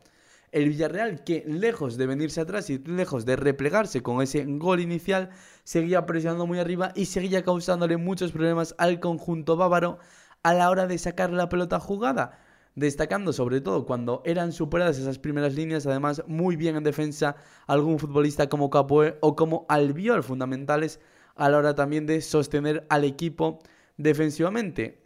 El 0.54 0.70
Villarreal 0.70 1.26
que 1.26 1.44
lejos 1.46 1.98
de 1.98 2.08
venirse 2.08 2.40
atrás 2.40 2.70
y 2.70 2.78
lejos 2.78 3.26
de 3.26 3.36
replegarse 3.36 4.02
con 4.02 4.22
ese 4.22 4.46
gol 4.48 4.80
inicial, 4.80 5.30
seguía 5.66 6.06
presionando 6.06 6.48
muy 6.48 6.60
arriba 6.60 6.94
y 6.96 7.08
seguía 7.08 7.44
causándole 7.44 7.98
muchos 7.98 8.32
problemas 8.32 8.74
al 8.78 9.02
conjunto 9.02 9.58
bávaro 9.58 10.00
a 10.42 10.54
la 10.54 10.70
hora 10.70 10.88
de 10.88 11.00
sacar 11.00 11.32
la 11.32 11.50
pelota 11.50 11.82
jugada 11.82 12.40
destacando 12.76 13.34
sobre 13.34 13.60
todo 13.60 13.86
cuando 13.86 14.22
eran 14.26 14.54
superadas 14.54 14.98
esas 14.98 15.20
primeras 15.20 15.56
líneas, 15.56 15.86
además 15.86 16.24
muy 16.28 16.56
bien 16.56 16.78
en 16.78 16.84
defensa 16.84 17.36
algún 17.68 18.00
futbolista 18.00 18.48
como 18.48 18.70
Capoe 18.70 19.18
o 19.20 19.36
como 19.36 19.66
Albiol, 19.68 20.24
fundamentales 20.24 21.02
a 21.36 21.50
la 21.50 21.58
hora 21.58 21.76
también 21.76 22.06
de 22.06 22.22
sostener 22.22 22.86
al 22.90 23.04
equipo 23.04 23.60
defensivamente. 23.98 25.02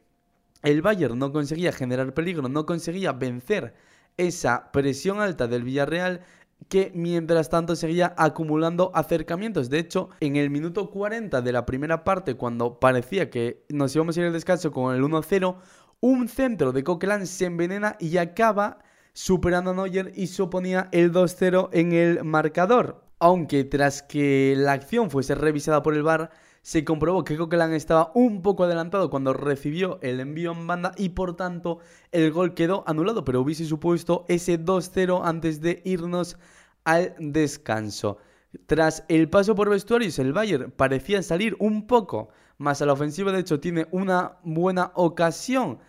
El 0.62 0.82
Bayern 0.82 1.18
no 1.18 1.32
conseguía 1.32 1.72
generar 1.72 2.14
peligro, 2.14 2.48
no 2.50 2.66
conseguía 2.66 3.14
vencer 3.14 3.74
esa 4.18 4.72
presión 4.72 5.22
alta 5.22 5.48
del 5.48 5.64
Villarreal 5.64 6.22
que 6.68 6.92
mientras 6.94 7.50
tanto 7.50 7.76
seguía 7.76 8.14
acumulando 8.18 8.92
acercamientos. 8.94 9.70
De 9.70 9.80
hecho, 9.80 10.10
en 10.20 10.36
el 10.36 10.50
minuto 10.50 10.90
40 10.90 11.42
de 11.42 11.52
la 11.54 11.66
primera 11.66 12.04
parte, 12.04 12.36
cuando 12.36 12.80
parecía 12.80 13.30
que 13.30 13.64
nos 13.70 13.96
íbamos 13.96 14.18
a 14.18 14.20
ir 14.20 14.28
al 14.28 14.34
descanso 14.34 14.72
con 14.72 14.94
el 14.94 15.02
1-0, 15.02 15.56
un 16.02 16.28
centro 16.28 16.72
de 16.72 16.84
Coquelin 16.84 17.26
se 17.26 17.46
envenena 17.46 17.96
y 18.00 18.18
acaba 18.18 18.80
superando 19.14 19.72
a 19.72 19.74
Neuer 19.74 20.12
y 20.16 20.28
suponía 20.28 20.90
el 20.92 21.12
2-0 21.12 21.70
en 21.72 21.94
el 21.94 22.24
marcador. 22.24 23.04
Aunque 23.20 23.66
tras 23.66 24.02
que 24.02 24.54
la 24.58 24.74
acción 24.74 25.10
fuese 25.10 25.36
revisada 25.36 25.82
por 25.82 25.94
el 25.94 26.04
VAR, 26.04 26.32
se 26.62 26.84
comprobó 26.84 27.24
que 27.24 27.38
Coquelin 27.38 27.74
estaba 27.74 28.12
un 28.16 28.42
poco 28.42 28.64
adelantado 28.64 29.10
cuando 29.10 29.34
recibió 29.34 30.00
el 30.02 30.20
envío 30.20 30.52
en 30.52 30.68
banda 30.68 30.92
y 30.98 31.10
por 31.10 31.36
tanto 31.36 31.80
el 32.12 32.32
gol 32.32 32.54
quedó 32.54 32.84
anulado, 32.88 33.24
pero 33.26 33.42
hubiese 33.42 33.66
supuesto 33.66 34.26
ese 34.28 34.64
2-0 34.64 35.22
antes 35.24 35.62
de 35.62 35.82
irnos 35.86 36.38
al 36.84 37.16
descanso. 37.20 38.18
Tras 38.66 39.06
el 39.10 39.30
paso 39.30 39.56
por 39.56 39.70
vestuarios, 39.70 40.18
el 40.20 40.34
Bayern 40.34 40.72
parecía 40.72 41.22
salir 41.22 41.56
un 41.60 41.86
poco 41.86 42.30
más 42.58 42.82
a 42.82 42.86
la 42.86 42.94
ofensiva. 42.94 43.32
De 43.32 43.40
hecho, 43.40 43.60
tiene 43.60 43.88
una 43.92 44.40
buena 44.44 44.92
ocasión 44.96 45.80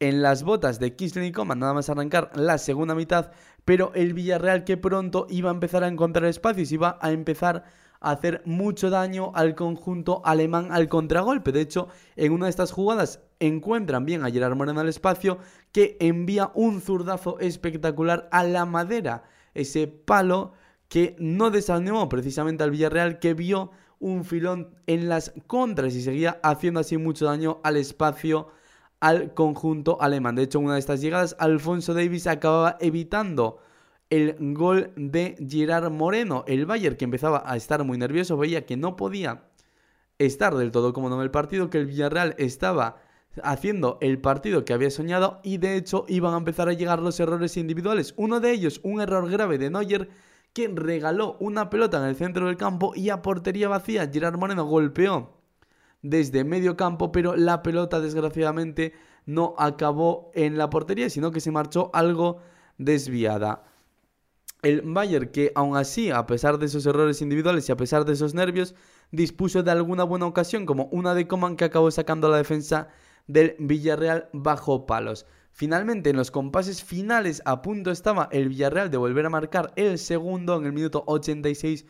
en 0.00 0.22
las 0.22 0.42
botas 0.42 0.78
de 0.80 0.96
Kisling 0.96 1.26
y 1.26 1.32
Coman, 1.32 1.58
nada 1.58 1.74
más 1.74 1.88
arrancar 1.88 2.30
la 2.34 2.58
segunda 2.58 2.94
mitad. 2.94 3.30
Pero 3.64 3.92
el 3.94 4.14
Villarreal 4.14 4.64
que 4.64 4.76
pronto 4.76 5.26
iba 5.30 5.50
a 5.50 5.54
empezar 5.54 5.84
a 5.84 5.88
encontrar 5.88 6.26
espacios, 6.26 6.72
iba 6.72 6.98
a 7.00 7.10
empezar 7.12 7.56
a 7.56 7.64
hacer 8.00 8.42
mucho 8.46 8.90
daño 8.90 9.32
al 9.34 9.54
conjunto 9.54 10.22
alemán 10.24 10.68
al 10.72 10.88
contragolpe. 10.88 11.52
De 11.52 11.60
hecho, 11.60 11.88
en 12.16 12.32
una 12.32 12.46
de 12.46 12.50
estas 12.50 12.72
jugadas 12.72 13.20
encuentran 13.38 14.04
bien 14.04 14.24
a 14.24 14.30
Gerard 14.30 14.56
Moreno 14.56 14.80
al 14.80 14.88
espacio 14.88 15.38
que 15.72 15.96
envía 16.00 16.50
un 16.54 16.80
zurdazo 16.80 17.38
espectacular 17.38 18.28
a 18.32 18.44
la 18.44 18.64
madera. 18.64 19.24
Ese 19.54 19.86
palo 19.86 20.52
que 20.88 21.14
no 21.18 21.50
desanimó 21.50 22.08
precisamente 22.08 22.64
al 22.64 22.70
Villarreal, 22.70 23.18
que 23.18 23.34
vio 23.34 23.70
un 24.00 24.24
filón 24.24 24.74
en 24.86 25.08
las 25.08 25.32
contras 25.46 25.94
y 25.94 26.02
seguía 26.02 26.40
haciendo 26.42 26.80
así 26.80 26.96
mucho 26.96 27.26
daño 27.26 27.60
al 27.62 27.76
espacio 27.76 28.48
al 28.98 29.34
conjunto 29.34 30.00
alemán. 30.00 30.34
De 30.34 30.42
hecho, 30.42 30.58
en 30.58 30.64
una 30.64 30.74
de 30.74 30.80
estas 30.80 31.00
llegadas, 31.00 31.36
Alfonso 31.38 31.94
Davis 31.94 32.26
acababa 32.26 32.76
evitando 32.80 33.58
el 34.10 34.36
gol 34.54 34.92
de 34.96 35.36
Gerard 35.48 35.90
Moreno. 35.90 36.44
El 36.46 36.66
Bayern, 36.66 36.96
que 36.96 37.04
empezaba 37.04 37.42
a 37.46 37.56
estar 37.56 37.84
muy 37.84 37.96
nervioso, 37.96 38.36
veía 38.36 38.66
que 38.66 38.76
no 38.76 38.96
podía 38.96 39.44
estar 40.18 40.54
del 40.54 40.72
todo 40.72 40.92
cómodo 40.92 41.16
en 41.16 41.22
el 41.22 41.30
partido, 41.30 41.70
que 41.70 41.78
el 41.78 41.86
Villarreal 41.86 42.34
estaba 42.38 42.98
haciendo 43.42 43.98
el 44.00 44.20
partido 44.20 44.64
que 44.64 44.72
había 44.72 44.90
soñado 44.90 45.40
y 45.44 45.58
de 45.58 45.76
hecho 45.76 46.04
iban 46.08 46.34
a 46.34 46.38
empezar 46.38 46.68
a 46.68 46.72
llegar 46.72 47.00
los 47.00 47.18
errores 47.20 47.56
individuales. 47.56 48.12
Uno 48.16 48.40
de 48.40 48.50
ellos, 48.50 48.80
un 48.82 49.00
error 49.00 49.30
grave 49.30 49.56
de 49.58 49.70
Neuer, 49.70 50.10
que 50.52 50.68
regaló 50.68 51.36
una 51.38 51.70
pelota 51.70 51.98
en 51.98 52.04
el 52.04 52.16
centro 52.16 52.46
del 52.46 52.56
campo 52.56 52.92
y 52.96 53.10
a 53.10 53.22
portería 53.22 53.68
vacía 53.68 54.10
Gerard 54.12 54.36
Moreno 54.36 54.64
golpeó 54.64 55.40
desde 56.02 56.44
medio 56.44 56.76
campo, 56.76 57.12
pero 57.12 57.36
la 57.36 57.62
pelota 57.62 58.00
desgraciadamente 58.00 58.94
no 59.26 59.54
acabó 59.58 60.32
en 60.34 60.58
la 60.58 60.68
portería, 60.70 61.08
sino 61.08 61.30
que 61.30 61.40
se 61.40 61.52
marchó 61.52 61.90
algo 61.92 62.38
desviada. 62.78 63.69
El 64.62 64.82
Bayern 64.82 65.28
que 65.28 65.52
aún 65.54 65.76
así, 65.76 66.10
a 66.10 66.26
pesar 66.26 66.58
de 66.58 66.66
esos 66.66 66.84
errores 66.84 67.22
individuales 67.22 67.68
y 67.68 67.72
a 67.72 67.76
pesar 67.76 68.04
de 68.04 68.12
esos 68.12 68.34
nervios, 68.34 68.74
dispuso 69.10 69.62
de 69.62 69.70
alguna 69.70 70.04
buena 70.04 70.26
ocasión, 70.26 70.66
como 70.66 70.84
una 70.92 71.14
de 71.14 71.26
Coman 71.26 71.56
que 71.56 71.64
acabó 71.64 71.90
sacando 71.90 72.28
la 72.28 72.36
defensa 72.36 72.88
del 73.26 73.56
Villarreal 73.58 74.28
bajo 74.32 74.86
palos. 74.86 75.26
Finalmente, 75.52 76.10
en 76.10 76.16
los 76.16 76.30
compases 76.30 76.82
finales 76.82 77.42
a 77.44 77.62
punto 77.62 77.90
estaba 77.90 78.28
el 78.32 78.48
Villarreal 78.48 78.90
de 78.90 78.96
volver 78.96 79.26
a 79.26 79.30
marcar 79.30 79.72
el 79.76 79.98
segundo 79.98 80.56
en 80.56 80.66
el 80.66 80.72
minuto 80.72 81.04
86. 81.06 81.86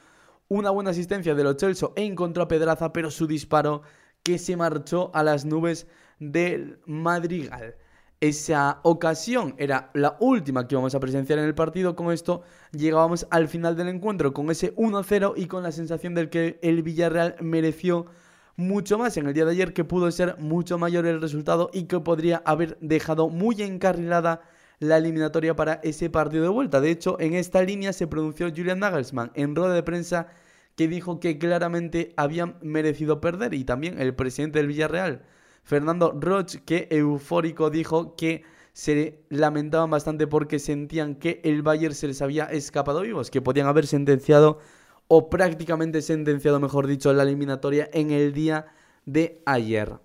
Una 0.49 0.71
buena 0.71 0.91
asistencia 0.91 1.35
de 1.35 1.45
Lo 1.45 1.55
Celso 1.55 1.93
e 1.97 2.05
encontró 2.05 2.45
a 2.45 2.49
Pedraza, 2.49 2.93
pero 2.93 3.11
su 3.11 3.27
disparo 3.27 3.83
que 4.23 4.39
se 4.39 4.57
marchó 4.57 5.11
a 5.15 5.23
las 5.23 5.45
nubes 5.45 5.87
del 6.19 6.81
Madrigal. 6.87 7.77
Esa 8.21 8.81
ocasión 8.83 9.55
era 9.57 9.91
la 9.95 10.19
última 10.21 10.69
que 10.69 10.75
íbamos 10.75 10.95
a 10.95 11.01
presenciar 11.01 11.39
en 11.39 11.47
el 11.47 11.55
partido. 11.55 11.97
Con 11.97 12.13
esto 12.13 12.43
llegábamos 12.71 13.27
al 13.31 13.49
final 13.49 13.77
del 13.77 13.89
encuentro 13.89 14.35
con 14.35 14.51
ese 14.51 14.75
1-0 14.77 15.33
y 15.37 15.47
con 15.47 15.63
la 15.63 15.73
sensación 15.73 16.15
de 16.15 16.29
que 16.29 16.59
el 16.61 16.83
Villarreal 16.83 17.37
mereció 17.41 18.07
mucho 18.57 18.99
más 18.99 19.17
en 19.17 19.27
el 19.27 19.33
día 19.33 19.47
de 19.47 19.53
ayer, 19.53 19.73
que 19.73 19.85
pudo 19.85 20.11
ser 20.11 20.37
mucho 20.39 20.77
mayor 20.77 21.07
el 21.07 21.23
resultado 21.23 21.71
y 21.73 21.85
que 21.85 21.99
podría 22.01 22.43
haber 22.45 22.77
dejado 22.83 23.31
muy 23.31 23.63
encarrilada 23.63 24.43
la 24.81 24.99
eliminatoria 24.99 25.57
para 25.57 25.81
ese 25.83 26.11
partido 26.11 26.43
de 26.43 26.51
vuelta. 26.51 26.83
De 26.83 26.91
hecho, 26.91 27.19
en 27.21 27.33
esta 27.33 27.63
línea 27.63 27.95
se 27.95 28.07
pronunció 28.07 28.51
Julian 28.55 28.81
Nagelsmann 28.81 29.33
en 29.35 29.57
rueda 29.57 29.73
de 29.73 29.83
prensa 29.83 30.29
que 30.77 30.89
dijo 30.89 31.21
que 31.21 31.39
claramente 31.39 32.13
habían 32.19 32.57
merecido 32.61 33.21
perder 33.23 33.55
y 33.55 33.65
también 33.65 33.99
el 33.99 34.15
presidente 34.15 34.59
del 34.59 34.69
Villarreal, 34.69 35.23
Fernando 35.71 36.11
Roch, 36.11 36.57
que 36.67 36.89
eufórico 36.91 37.71
dijo 37.71 38.17
que 38.17 38.43
se 38.73 39.21
lamentaban 39.29 39.89
bastante 39.89 40.27
porque 40.27 40.59
sentían 40.59 41.15
que 41.15 41.41
el 41.45 41.63
Bayern 41.63 41.95
se 41.95 42.09
les 42.09 42.21
había 42.23 42.47
escapado 42.47 43.03
vivos, 43.03 43.31
que 43.31 43.41
podían 43.41 43.69
haber 43.69 43.87
sentenciado 43.87 44.59
o 45.07 45.31
prácticamente 45.31 46.03
sentenciado, 46.03 46.59
mejor 46.59 46.89
dicho, 46.89 47.13
la 47.13 47.23
eliminatoria 47.23 47.89
en 47.93 48.11
el 48.11 48.33
día 48.33 48.67
de 49.07 49.43
ayer. 49.47 50.01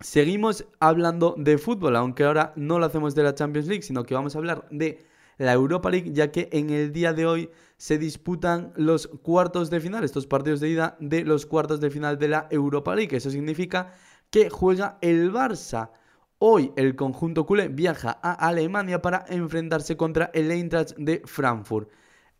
Seguimos 0.00 0.64
hablando 0.78 1.34
de 1.36 1.58
fútbol, 1.58 1.94
aunque 1.96 2.24
ahora 2.24 2.54
no 2.56 2.78
lo 2.78 2.86
hacemos 2.86 3.14
de 3.14 3.22
la 3.22 3.34
Champions 3.34 3.68
League, 3.68 3.82
sino 3.82 4.04
que 4.04 4.14
vamos 4.14 4.34
a 4.34 4.38
hablar 4.38 4.66
de 4.70 5.04
la 5.36 5.52
Europa 5.52 5.90
League, 5.90 6.12
ya 6.14 6.32
que 6.32 6.48
en 6.52 6.70
el 6.70 6.90
día 6.90 7.12
de 7.12 7.26
hoy 7.26 7.50
se 7.76 7.98
disputan 7.98 8.72
los 8.76 9.08
cuartos 9.08 9.68
de 9.68 9.80
final, 9.80 10.04
estos 10.04 10.26
partidos 10.26 10.60
de 10.60 10.70
ida 10.70 10.96
de 11.00 11.24
los 11.24 11.44
cuartos 11.44 11.80
de 11.80 11.90
final 11.90 12.18
de 12.18 12.28
la 12.28 12.48
Europa 12.50 12.94
League. 12.94 13.14
Eso 13.14 13.28
significa 13.28 13.92
que 14.30 14.48
juega 14.48 14.98
el 15.00 15.32
Barça. 15.32 15.90
Hoy 16.38 16.72
el 16.76 16.96
conjunto 16.96 17.44
culé 17.44 17.68
viaja 17.68 18.18
a 18.22 18.32
Alemania 18.32 19.02
para 19.02 19.24
enfrentarse 19.28 19.96
contra 19.96 20.30
el 20.32 20.50
Eintracht 20.50 20.96
de 20.96 21.22
Frankfurt. 21.24 21.90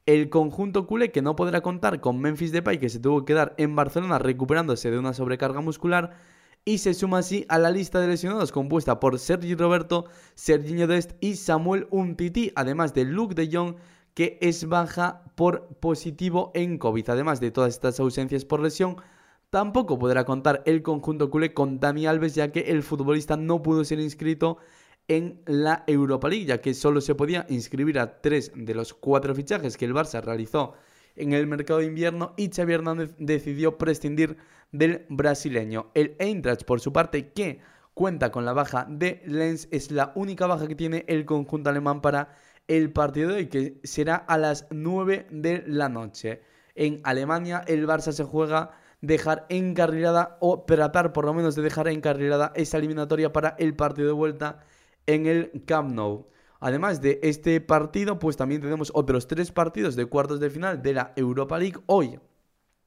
El 0.06 0.30
conjunto 0.30 0.86
culé 0.86 1.12
que 1.12 1.22
no 1.22 1.36
podrá 1.36 1.60
contar 1.60 2.00
con 2.00 2.20
Memphis 2.20 2.52
Depay 2.52 2.78
que 2.78 2.88
se 2.88 3.00
tuvo 3.00 3.20
que 3.20 3.32
quedar 3.32 3.54
en 3.58 3.76
Barcelona 3.76 4.18
recuperándose 4.18 4.90
de 4.90 4.98
una 4.98 5.12
sobrecarga 5.12 5.60
muscular 5.60 6.12
y 6.64 6.78
se 6.78 6.94
suma 6.94 7.18
así 7.18 7.44
a 7.48 7.58
la 7.58 7.70
lista 7.70 8.00
de 8.00 8.08
lesionados 8.08 8.52
compuesta 8.52 9.00
por 9.00 9.18
Sergi 9.18 9.54
Roberto, 9.54 10.06
Serginho 10.34 10.86
Dest 10.86 11.12
y 11.20 11.36
Samuel 11.36 11.86
Umtiti, 11.90 12.52
además 12.54 12.94
de 12.94 13.04
Luke 13.04 13.34
de 13.34 13.54
Jong 13.54 13.76
que 14.14 14.38
es 14.40 14.68
baja 14.68 15.22
por 15.34 15.68
positivo 15.80 16.50
en 16.54 16.78
COVID. 16.78 17.10
Además 17.10 17.40
de 17.40 17.50
todas 17.50 17.74
estas 17.74 18.00
ausencias 18.00 18.44
por 18.44 18.60
lesión, 18.60 18.96
tampoco 19.50 19.98
podrá 19.98 20.24
contar 20.24 20.62
el 20.64 20.82
conjunto 20.82 21.28
culé 21.28 21.52
con 21.52 21.80
Dani 21.80 22.06
Alves 22.06 22.34
ya 22.34 22.52
que 22.52 22.60
el 22.60 22.82
futbolista 22.82 23.36
no 23.36 23.62
pudo 23.62 23.84
ser 23.84 24.00
inscrito 24.00 24.58
en 25.08 25.42
la 25.44 25.82
Europa 25.88 26.28
League, 26.28 26.46
ya 26.46 26.60
que 26.60 26.72
solo 26.72 27.00
se 27.00 27.16
podía 27.16 27.44
inscribir 27.48 27.98
a 27.98 28.20
tres 28.20 28.52
de 28.54 28.74
los 28.74 28.94
cuatro 28.94 29.34
fichajes 29.34 29.76
que 29.76 29.84
el 29.84 29.94
Barça 29.94 30.22
realizó 30.22 30.74
en 31.16 31.32
el 31.32 31.48
mercado 31.48 31.80
de 31.80 31.86
invierno 31.86 32.32
y 32.36 32.48
Xavi 32.48 32.74
Hernández 32.74 33.14
decidió 33.18 33.76
prescindir 33.76 34.36
del 34.70 35.06
brasileño. 35.08 35.90
El 35.94 36.14
Eintracht, 36.20 36.64
por 36.64 36.80
su 36.80 36.92
parte, 36.92 37.32
que 37.32 37.60
cuenta 37.92 38.30
con 38.30 38.44
la 38.44 38.52
baja 38.52 38.86
de 38.88 39.20
Lens, 39.26 39.66
es 39.72 39.90
la 39.90 40.12
única 40.14 40.46
baja 40.46 40.68
que 40.68 40.76
tiene 40.76 41.04
el 41.08 41.24
conjunto 41.24 41.70
alemán 41.70 42.00
para 42.00 42.36
el 42.68 42.92
partido 42.92 43.30
de 43.30 43.34
hoy, 43.34 43.46
que 43.48 43.80
será 43.82 44.14
a 44.14 44.38
las 44.38 44.68
9 44.70 45.26
de 45.32 45.64
la 45.66 45.88
noche. 45.88 46.40
En 46.76 47.00
Alemania 47.02 47.64
el 47.66 47.86
Barça 47.86 48.12
se 48.12 48.22
juega 48.22 48.70
dejar 49.00 49.46
encarrilada 49.48 50.36
o 50.40 50.62
tratar 50.62 51.12
por 51.12 51.24
lo 51.24 51.34
menos 51.34 51.54
de 51.54 51.62
dejar 51.62 51.88
encarrilada 51.88 52.52
esa 52.54 52.78
eliminatoria 52.78 53.32
para 53.32 53.56
el 53.58 53.74
partido 53.74 54.08
de 54.08 54.14
vuelta 54.14 54.60
en 55.06 55.26
el 55.26 55.64
Camp 55.66 55.92
Nou. 55.92 56.28
Además 56.60 57.00
de 57.00 57.18
este 57.22 57.60
partido, 57.60 58.18
pues 58.18 58.36
también 58.36 58.60
tenemos 58.60 58.92
otros 58.94 59.26
tres 59.26 59.50
partidos 59.50 59.96
de 59.96 60.04
cuartos 60.06 60.40
de 60.40 60.50
final 60.50 60.82
de 60.82 60.92
la 60.92 61.12
Europa 61.16 61.58
League. 61.58 61.80
Hoy, 61.86 62.20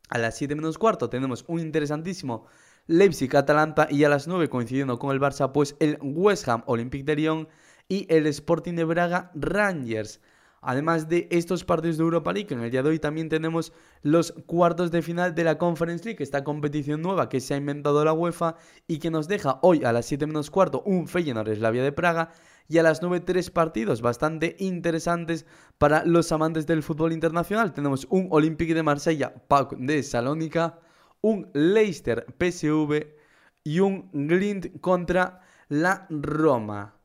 a 0.10 0.20
las 0.20 0.38
7 0.38 0.54
menos 0.56 0.78
cuarto, 0.78 1.10
tenemos 1.10 1.44
un 1.48 1.60
interesantísimo 1.60 2.46
Leipzig-Atalanta 2.86 3.88
y 3.90 4.04
a 4.04 4.10
las 4.10 4.28
9, 4.28 4.50
coincidiendo 4.50 5.00
con 5.00 5.12
el 5.12 5.20
Barça, 5.20 5.52
pues 5.52 5.76
el 5.80 5.98
West 6.02 6.48
Ham 6.48 6.64
Olympique 6.68 7.04
de 7.04 7.16
Lyon 7.16 7.48
y 7.88 8.06
el 8.14 8.28
Sporting 8.28 8.74
de 8.76 8.84
Braga 8.84 9.32
Rangers. 9.34 10.22
Además 10.66 11.10
de 11.10 11.28
estos 11.30 11.64
partidos 11.64 11.98
de 11.98 12.04
Europa 12.04 12.32
League, 12.32 12.54
en 12.54 12.62
el 12.62 12.72
día 12.72 12.82
de 12.82 12.90
hoy 12.90 13.00
también 13.00 13.30
tenemos 13.30 13.74
los 14.02 14.32
cuartos 14.46 14.92
de 14.92 15.02
final 15.02 15.36
de 15.36 15.44
la 15.44 15.58
Conference 15.58 16.06
League, 16.06 16.24
esta 16.24 16.44
competición 16.44 17.02
nueva 17.02 17.30
que 17.30 17.42
se 17.42 17.54
ha 17.54 17.58
inventado 17.58 18.04
la 18.06 18.14
UEFA 18.14 18.56
y 18.88 19.00
que 19.00 19.12
nos 19.12 19.28
deja 19.28 19.60
hoy 19.62 19.84
a 19.84 19.92
las 19.92 20.06
7 20.06 20.26
menos 20.26 20.50
cuarto 20.50 20.82
un 20.86 21.08
Feyenoord 21.08 21.54
Slavia 21.56 21.84
de 21.84 21.92
Praga 21.92 22.32
y 22.68 22.78
a 22.78 22.84
las 22.84 23.02
9 23.02 23.20
tres 23.20 23.50
partidos 23.50 24.02
bastante 24.02 24.56
interesantes 24.60 25.46
para 25.78 26.06
los 26.06 26.32
amantes 26.32 26.66
del 26.66 26.84
fútbol 26.84 27.12
internacional. 27.12 27.74
Tenemos 27.74 28.08
un 28.10 28.28
Olympique 28.32 28.74
de 28.74 28.84
Marsella, 28.84 29.34
PAOK 29.48 29.76
de 29.78 30.02
Salónica, 30.02 30.80
un 31.22 31.50
Leicester 31.54 32.26
PSV 32.40 33.08
y 33.64 33.80
un 33.80 34.10
Glint 34.14 34.80
contra 34.80 35.42
la 35.70 36.08
Roma. 36.10 37.03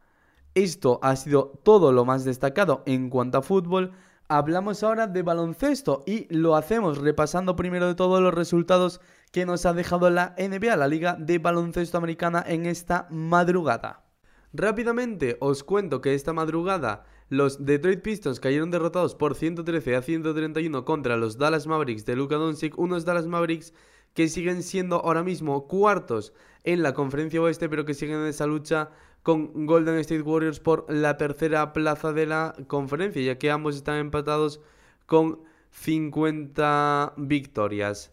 Esto 0.58 0.98
ha 1.04 1.14
sido 1.14 1.52
todo 1.62 1.92
lo 1.92 2.04
más 2.04 2.24
destacado 2.24 2.82
en 2.84 3.10
cuanto 3.10 3.38
a 3.38 3.42
fútbol. 3.42 3.92
Hablamos 4.26 4.82
ahora 4.82 5.06
de 5.06 5.22
baloncesto 5.22 6.02
y 6.04 6.26
lo 6.34 6.56
hacemos 6.56 6.98
repasando 6.98 7.54
primero 7.54 7.86
de 7.86 7.94
todo 7.94 8.20
los 8.20 8.34
resultados 8.34 9.00
que 9.30 9.46
nos 9.46 9.66
ha 9.66 9.72
dejado 9.72 10.10
la 10.10 10.34
NBA, 10.36 10.74
la 10.74 10.88
Liga 10.88 11.16
de 11.16 11.38
Baloncesto 11.38 11.96
Americana, 11.96 12.44
en 12.44 12.66
esta 12.66 13.06
madrugada. 13.08 14.04
Rápidamente 14.52 15.36
os 15.38 15.62
cuento 15.62 16.00
que 16.00 16.16
esta 16.16 16.32
madrugada 16.32 17.04
los 17.28 17.64
Detroit 17.64 18.02
Pistons 18.02 18.40
cayeron 18.40 18.72
derrotados 18.72 19.14
por 19.14 19.36
113 19.36 19.94
a 19.94 20.02
131 20.02 20.84
contra 20.84 21.16
los 21.16 21.38
Dallas 21.38 21.68
Mavericks 21.68 22.04
de 22.04 22.16
Luka 22.16 22.34
Doncic, 22.34 22.76
unos 22.76 23.04
Dallas 23.04 23.28
Mavericks 23.28 23.74
que 24.18 24.28
siguen 24.28 24.64
siendo 24.64 24.96
ahora 24.96 25.22
mismo 25.22 25.68
cuartos 25.68 26.32
en 26.64 26.82
la 26.82 26.92
conferencia 26.92 27.40
oeste, 27.40 27.68
pero 27.68 27.84
que 27.84 27.94
siguen 27.94 28.16
en 28.16 28.26
esa 28.26 28.48
lucha 28.48 28.90
con 29.22 29.64
Golden 29.64 29.96
State 29.98 30.22
Warriors 30.22 30.58
por 30.58 30.92
la 30.92 31.16
tercera 31.16 31.72
plaza 31.72 32.12
de 32.12 32.26
la 32.26 32.52
conferencia, 32.66 33.22
ya 33.22 33.38
que 33.38 33.52
ambos 33.52 33.76
están 33.76 33.98
empatados 33.98 34.60
con 35.06 35.38
50 35.70 37.12
victorias. 37.16 38.12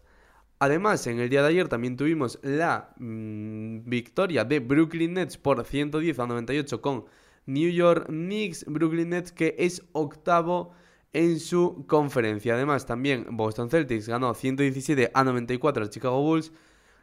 Además, 0.60 1.04
en 1.08 1.18
el 1.18 1.28
día 1.28 1.42
de 1.42 1.48
ayer 1.48 1.66
también 1.66 1.96
tuvimos 1.96 2.38
la 2.42 2.94
mm, 2.98 3.78
victoria 3.90 4.44
de 4.44 4.60
Brooklyn 4.60 5.14
Nets 5.14 5.36
por 5.36 5.64
110 5.64 6.20
a 6.20 6.26
98 6.28 6.80
con 6.80 7.06
New 7.46 7.68
York 7.68 8.06
Knicks. 8.06 8.64
Brooklyn 8.68 9.08
Nets 9.08 9.32
que 9.32 9.56
es 9.58 9.82
octavo 9.90 10.72
en 11.12 11.40
su 11.40 11.84
conferencia. 11.86 12.54
Además, 12.54 12.86
también 12.86 13.26
Boston 13.30 13.70
Celtics 13.70 14.08
ganó 14.08 14.34
117 14.34 15.10
a 15.14 15.24
94 15.24 15.84
a 15.84 15.90
Chicago 15.90 16.22
Bulls. 16.22 16.52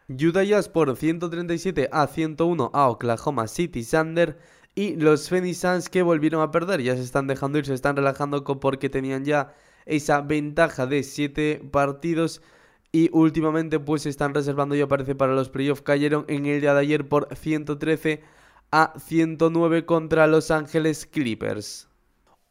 Utah 0.09 0.43
Jazz 0.43 0.69
por 0.69 0.95
137 0.95 1.89
a 1.91 2.07
101 2.07 2.71
a 2.73 2.89
Oklahoma 2.89 3.47
City 3.47 3.83
Thunder 3.85 4.37
y 4.75 4.95
los 4.95 5.29
Phoenix 5.29 5.59
Suns 5.59 5.89
que 5.89 6.01
volvieron 6.01 6.41
a 6.41 6.51
perder, 6.51 6.81
ya 6.81 6.95
se 6.95 7.03
están 7.03 7.27
dejando 7.27 7.59
ir, 7.59 7.65
se 7.65 7.73
están 7.73 7.95
relajando 7.95 8.43
porque 8.43 8.89
tenían 8.89 9.23
ya 9.23 9.53
esa 9.85 10.21
ventaja 10.21 10.87
de 10.87 11.03
7 11.03 11.69
partidos 11.71 12.41
y 12.91 13.09
últimamente 13.13 13.79
pues 13.79 14.03
se 14.03 14.09
están 14.09 14.33
reservando 14.33 14.75
y 14.75 14.81
aparece 14.81 15.15
para 15.15 15.33
los 15.33 15.49
playoffs. 15.49 15.81
Cayeron 15.81 16.25
en 16.27 16.45
el 16.45 16.61
día 16.61 16.73
de 16.73 16.81
ayer 16.81 17.07
por 17.07 17.27
113 17.35 18.21
a 18.71 18.93
109 18.99 19.85
contra 19.85 20.27
Los 20.27 20.51
Ángeles 20.51 21.05
Clippers. 21.05 21.87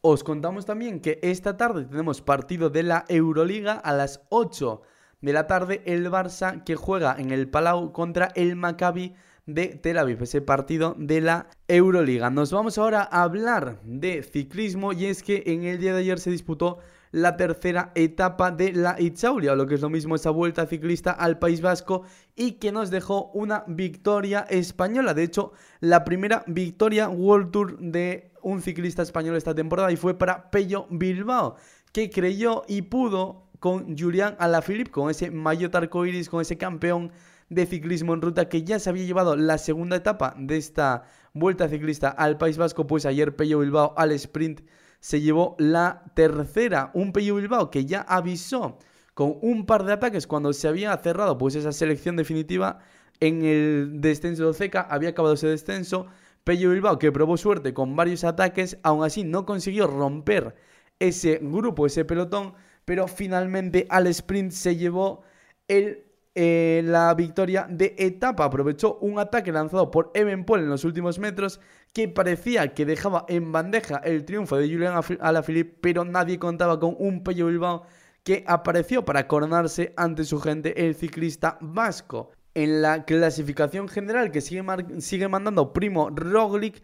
Os 0.05 0.21
contamos 0.25 0.65
también 0.65 0.99
que 0.99 1.17
esta 1.23 1.55
tarde 1.55 1.85
tenemos 1.85 2.19
partido 2.19 2.69
de 2.69 2.83
la 2.83 3.05
Euroliga 3.07 3.71
a 3.71 3.93
las 3.93 4.19
8 4.27 4.81
de 5.21 5.31
la 5.31 5.47
tarde 5.47 5.81
el 5.85 6.11
Barça 6.11 6.65
que 6.65 6.75
juega 6.75 7.15
en 7.17 7.31
el 7.31 7.49
Palau 7.49 7.93
contra 7.93 8.25
el 8.35 8.57
Maccabi 8.57 9.15
de 9.45 9.67
Tel 9.67 9.97
Aviv, 9.97 10.21
ese 10.21 10.41
partido 10.41 10.93
de 10.97 11.21
la 11.21 11.47
Euroliga. 11.69 12.29
Nos 12.29 12.51
vamos 12.51 12.77
ahora 12.77 13.07
a 13.09 13.23
hablar 13.23 13.79
de 13.85 14.23
ciclismo 14.23 14.91
y 14.91 15.05
es 15.05 15.23
que 15.23 15.43
en 15.45 15.63
el 15.63 15.79
día 15.79 15.93
de 15.93 16.01
ayer 16.01 16.19
se 16.19 16.31
disputó 16.31 16.79
la 17.13 17.37
tercera 17.37 17.91
etapa 17.93 18.49
de 18.49 18.73
la 18.73 18.99
Itzaulia, 18.99 19.53
o 19.53 19.55
lo 19.55 19.67
que 19.67 19.75
es 19.75 19.81
lo 19.81 19.89
mismo 19.91 20.15
esa 20.15 20.31
vuelta 20.31 20.65
ciclista 20.65 21.11
al 21.11 21.37
País 21.37 21.61
Vasco 21.61 22.01
y 22.35 22.53
que 22.53 22.71
nos 22.71 22.89
dejó 22.89 23.29
una 23.35 23.63
victoria 23.67 24.47
española. 24.49 25.13
De 25.13 25.21
hecho, 25.21 25.53
la 25.79 26.05
primera 26.05 26.43
victoria 26.47 27.09
World 27.09 27.51
Tour 27.51 27.77
de 27.77 28.31
un 28.41 28.63
ciclista 28.63 29.03
español 29.03 29.35
esta 29.35 29.53
temporada 29.53 29.91
y 29.91 29.95
fue 29.95 30.17
para 30.17 30.49
Pello 30.49 30.87
Bilbao, 30.89 31.55
que 31.91 32.09
creyó 32.09 32.63
y 32.67 32.81
pudo 32.81 33.47
con 33.59 33.95
Julián 33.95 34.35
Alaphilippe, 34.39 34.89
con 34.89 35.11
ese 35.11 35.29
maillot 35.29 35.73
arcoiris, 35.75 36.29
con 36.29 36.41
ese 36.41 36.57
campeón 36.57 37.11
de 37.49 37.67
ciclismo 37.67 38.15
en 38.15 38.23
ruta 38.23 38.49
que 38.49 38.63
ya 38.63 38.79
se 38.79 38.89
había 38.89 39.05
llevado 39.05 39.35
la 39.35 39.59
segunda 39.59 39.97
etapa 39.97 40.33
de 40.39 40.57
esta 40.57 41.03
vuelta 41.33 41.69
ciclista 41.69 42.09
al 42.09 42.39
País 42.39 42.57
Vasco, 42.57 42.87
pues 42.87 43.05
ayer 43.05 43.35
Pello 43.35 43.59
Bilbao 43.59 43.93
al 43.97 44.11
sprint 44.13 44.61
se 45.03 45.19
llevó 45.19 45.57
la 45.59 46.01
tercera, 46.13 46.89
un 46.93 47.11
Pello 47.11 47.35
Bilbao 47.35 47.69
que 47.69 47.83
ya 47.83 48.03
avisó 48.03 48.79
con 49.13 49.37
un 49.41 49.65
par 49.65 49.83
de 49.83 49.91
ataques 49.91 50.27
cuando 50.27 50.53
se 50.53 50.69
había 50.69 50.95
cerrado 50.95 51.37
pues 51.37 51.55
esa 51.55 51.73
selección 51.73 52.15
definitiva 52.15 52.79
en 53.19 53.43
el 53.43 53.99
descenso 53.99 54.47
de 54.47 54.53
Ceca, 54.53 54.79
había 54.79 55.09
acabado 55.09 55.33
ese 55.33 55.47
descenso, 55.47 56.07
Pello 56.45 56.69
Bilbao 56.69 56.99
que 56.99 57.11
probó 57.11 57.35
suerte 57.35 57.73
con 57.73 57.97
varios 57.97 58.23
ataques, 58.23 58.77
aún 58.81 59.03
así 59.03 59.25
no 59.25 59.45
consiguió 59.45 59.87
romper 59.87 60.55
ese 60.99 61.37
grupo, 61.41 61.85
ese 61.85 62.05
pelotón, 62.05 62.53
pero 62.85 63.09
finalmente 63.09 63.85
al 63.89 64.07
sprint 64.07 64.53
se 64.53 64.77
llevó 64.77 65.23
el, 65.67 66.05
eh, 66.33 66.81
la 66.85 67.13
victoria 67.13 67.67
de 67.69 67.93
etapa. 67.97 68.45
Aprovechó 68.45 68.99
un 68.99 69.19
ataque 69.19 69.51
lanzado 69.51 69.91
por 69.91 70.13
Paul 70.13 70.61
en 70.61 70.69
los 70.69 70.85
últimos 70.85 71.19
metros 71.19 71.59
que 71.93 72.07
parecía 72.07 72.73
que 72.73 72.85
dejaba 72.85 73.25
en 73.29 73.51
bandeja 73.51 73.97
el 73.97 74.25
triunfo 74.25 74.57
de 74.57 74.67
Julian 74.67 74.99
Alaphilippe, 75.21 75.77
pero 75.81 76.03
nadie 76.03 76.39
contaba 76.39 76.79
con 76.79 76.95
un 76.97 77.23
Pello 77.23 77.47
Bilbao 77.47 77.83
que 78.23 78.43
apareció 78.47 79.05
para 79.05 79.27
coronarse 79.27 79.93
ante 79.95 80.23
su 80.25 80.39
gente 80.39 80.85
el 80.87 80.95
ciclista 80.95 81.57
vasco. 81.61 82.31
En 82.55 82.81
la 82.81 83.05
clasificación 83.05 83.87
general 83.87 84.31
que 84.31 84.41
sigue, 84.41 84.63
sigue 84.99 85.27
mandando 85.27 85.73
Primo 85.73 86.09
Roglic, 86.09 86.83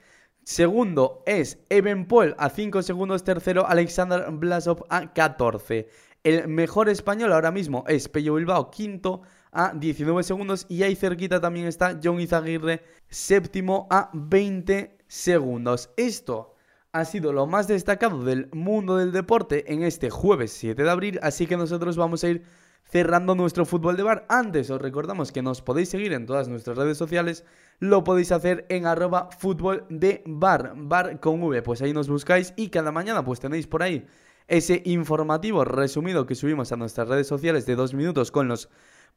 Segundo 0.49 1.21
es 1.27 1.59
Paul 2.07 2.35
a 2.39 2.49
5 2.49 2.81
segundos. 2.81 3.23
Tercero, 3.23 3.67
Alexander 3.67 4.31
Blasov 4.31 4.83
a 4.89 5.13
14. 5.13 5.87
El 6.23 6.47
mejor 6.47 6.89
español 6.89 7.33
ahora 7.33 7.51
mismo 7.51 7.83
es 7.87 8.09
Pello 8.09 8.33
Bilbao, 8.33 8.71
quinto 8.71 9.21
a 9.51 9.73
19 9.75 10.23
segundos. 10.23 10.65
Y 10.67 10.81
ahí 10.81 10.95
cerquita 10.95 11.39
también 11.39 11.67
está 11.67 11.99
John 12.03 12.19
Izaguirre, 12.19 12.81
séptimo 13.09 13.87
a 13.91 14.09
20 14.13 14.97
segundos. 15.09 15.89
Esto 15.97 16.55
ha 16.93 17.03
sido 17.03 17.33
lo 17.33 17.45
más 17.45 17.67
destacado 17.67 18.23
del 18.23 18.49
mundo 18.53 18.95
del 18.95 19.11
deporte 19.11 19.73
en 19.73 19.83
este 19.83 20.09
jueves 20.09 20.53
7 20.53 20.81
de 20.81 20.89
abril. 20.89 21.19
Así 21.21 21.45
que 21.47 21.57
nosotros 21.57 21.97
vamos 21.97 22.23
a 22.23 22.29
ir 22.29 22.43
cerrando 22.83 23.35
nuestro 23.35 23.65
fútbol 23.65 23.97
de 23.97 24.03
bar. 24.03 24.25
Antes 24.29 24.69
os 24.69 24.81
recordamos 24.81 25.31
que 25.31 25.41
nos 25.41 25.61
podéis 25.61 25.89
seguir 25.89 26.13
en 26.13 26.25
todas 26.25 26.47
nuestras 26.47 26.77
redes 26.77 26.97
sociales. 26.97 27.43
Lo 27.79 28.03
podéis 28.03 28.31
hacer 28.31 28.65
en 28.69 28.85
arroba 28.85 29.29
fútbol 29.37 29.85
de 29.89 30.23
bar, 30.25 30.73
bar 30.75 31.19
con 31.19 31.43
V. 31.43 31.61
Pues 31.61 31.81
ahí 31.81 31.91
nos 31.91 32.07
buscáis 32.07 32.53
y 32.55 32.69
cada 32.69 32.91
mañana 32.91 33.25
pues 33.25 33.39
tenéis 33.39 33.67
por 33.67 33.83
ahí 33.83 34.07
ese 34.47 34.81
informativo 34.85 35.63
resumido 35.65 36.25
que 36.25 36.33
subimos 36.35 36.71
a 36.71 36.77
nuestras 36.77 37.07
redes 37.07 37.27
sociales 37.27 37.65
de 37.65 37.75
dos 37.75 37.93
minutos 37.93 38.31
con 38.31 38.47
los 38.47 38.69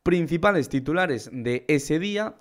principales 0.03 0.69
titulares 0.69 1.31
de 1.33 1.65
ese 1.69 1.99
día. 1.99 2.37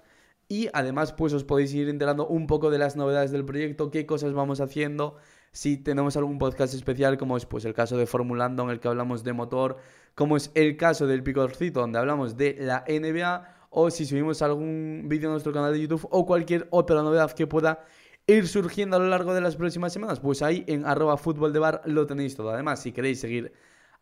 Y 0.52 0.68
además 0.74 1.14
pues 1.14 1.32
os 1.32 1.46
podéis 1.46 1.74
ir 1.74 1.88
enterando 1.88 2.28
un 2.28 2.46
poco 2.46 2.70
de 2.72 2.78
las 2.78 2.98
novedades 2.98 3.32
del 3.32 3.46
proyecto, 3.46 3.90
qué 3.90 4.06
cosas 4.06 4.34
vamos 4.34 4.60
haciendo, 4.60 5.16
si 5.54 5.78
tenemos 5.78 6.18
algún 6.18 6.40
podcast 6.40 6.74
especial 6.74 7.18
como 7.18 7.38
es 7.38 7.46
pues 7.46 7.64
el 7.64 7.74
caso 7.74 7.96
de 7.96 8.06
Formulando 8.06 8.64
en 8.64 8.72
el 8.72 8.82
que 8.82 8.90
hablamos 8.90 9.24
de 9.24 9.32
motor, 9.32 9.78
como 10.14 10.36
es 10.36 10.52
el 10.54 10.76
caso 10.76 11.08
del 11.08 11.24
Picorcito 11.24 11.80
donde 11.80 12.00
hablamos 12.00 12.36
de 12.36 12.58
la 12.60 12.84
NBA 12.86 13.68
o 13.70 13.90
si 13.92 14.06
subimos 14.06 14.42
algún 14.42 15.04
vídeo 15.06 15.30
en 15.30 15.36
nuestro 15.36 15.54
canal 15.54 15.72
de 15.72 15.80
YouTube 15.80 16.06
o 16.12 16.26
cualquier 16.26 16.68
otra 16.72 17.02
novedad 17.02 17.32
que 17.32 17.48
pueda 17.48 17.86
ir 18.28 18.46
surgiendo 18.46 18.98
a 18.98 19.00
lo 19.00 19.08
largo 19.08 19.34
de 19.34 19.40
las 19.40 19.56
próximas 19.56 19.94
semanas, 19.94 20.20
pues 20.20 20.42
ahí 20.42 20.66
en 20.68 20.86
arroba 20.86 21.16
fútbol 21.16 21.54
de 21.54 21.60
bar 21.60 21.82
lo 21.86 22.06
tenéis 22.08 22.36
todo. 22.36 22.50
Además, 22.50 22.82
si 22.82 22.92
queréis 22.92 23.22
seguir 23.22 23.54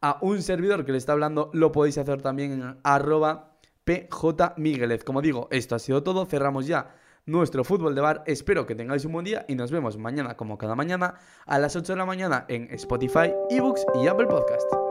a 0.02 0.18
un 0.24 0.42
servidor 0.42 0.84
que 0.84 0.94
le 0.94 0.98
está 0.98 1.12
hablando, 1.12 1.52
lo 1.54 1.72
podéis 1.72 2.00
hacer 2.00 2.24
también 2.24 2.54
en 2.54 2.78
arroba 2.82 3.59
pjmiguelez. 3.84 5.04
Como 5.04 5.22
digo, 5.22 5.48
esto 5.52 5.76
ha 5.76 5.80
sido 5.80 6.04
todo, 6.04 6.26
cerramos 6.26 6.68
ya 6.68 6.96
nuestro 7.26 7.64
fútbol 7.64 7.96
de 7.96 8.02
bar. 8.02 8.24
Espero 8.26 8.66
que 8.66 8.76
tengáis 8.76 9.06
un 9.06 9.14
buen 9.14 9.26
día 9.26 9.46
y 9.48 9.56
nos 9.56 9.72
vemos 9.72 9.98
mañana 9.98 10.36
como 10.36 10.58
cada 10.58 10.76
mañana 10.76 11.16
a 11.46 11.60
las 11.60 11.76
8 11.76 11.94
de 11.94 11.98
la 11.98 12.06
mañana 12.06 12.46
en 12.48 12.72
Spotify, 12.74 13.34
eBooks 13.50 13.86
y 14.02 14.08
Apple 14.08 14.28
Podcast. 14.28 14.89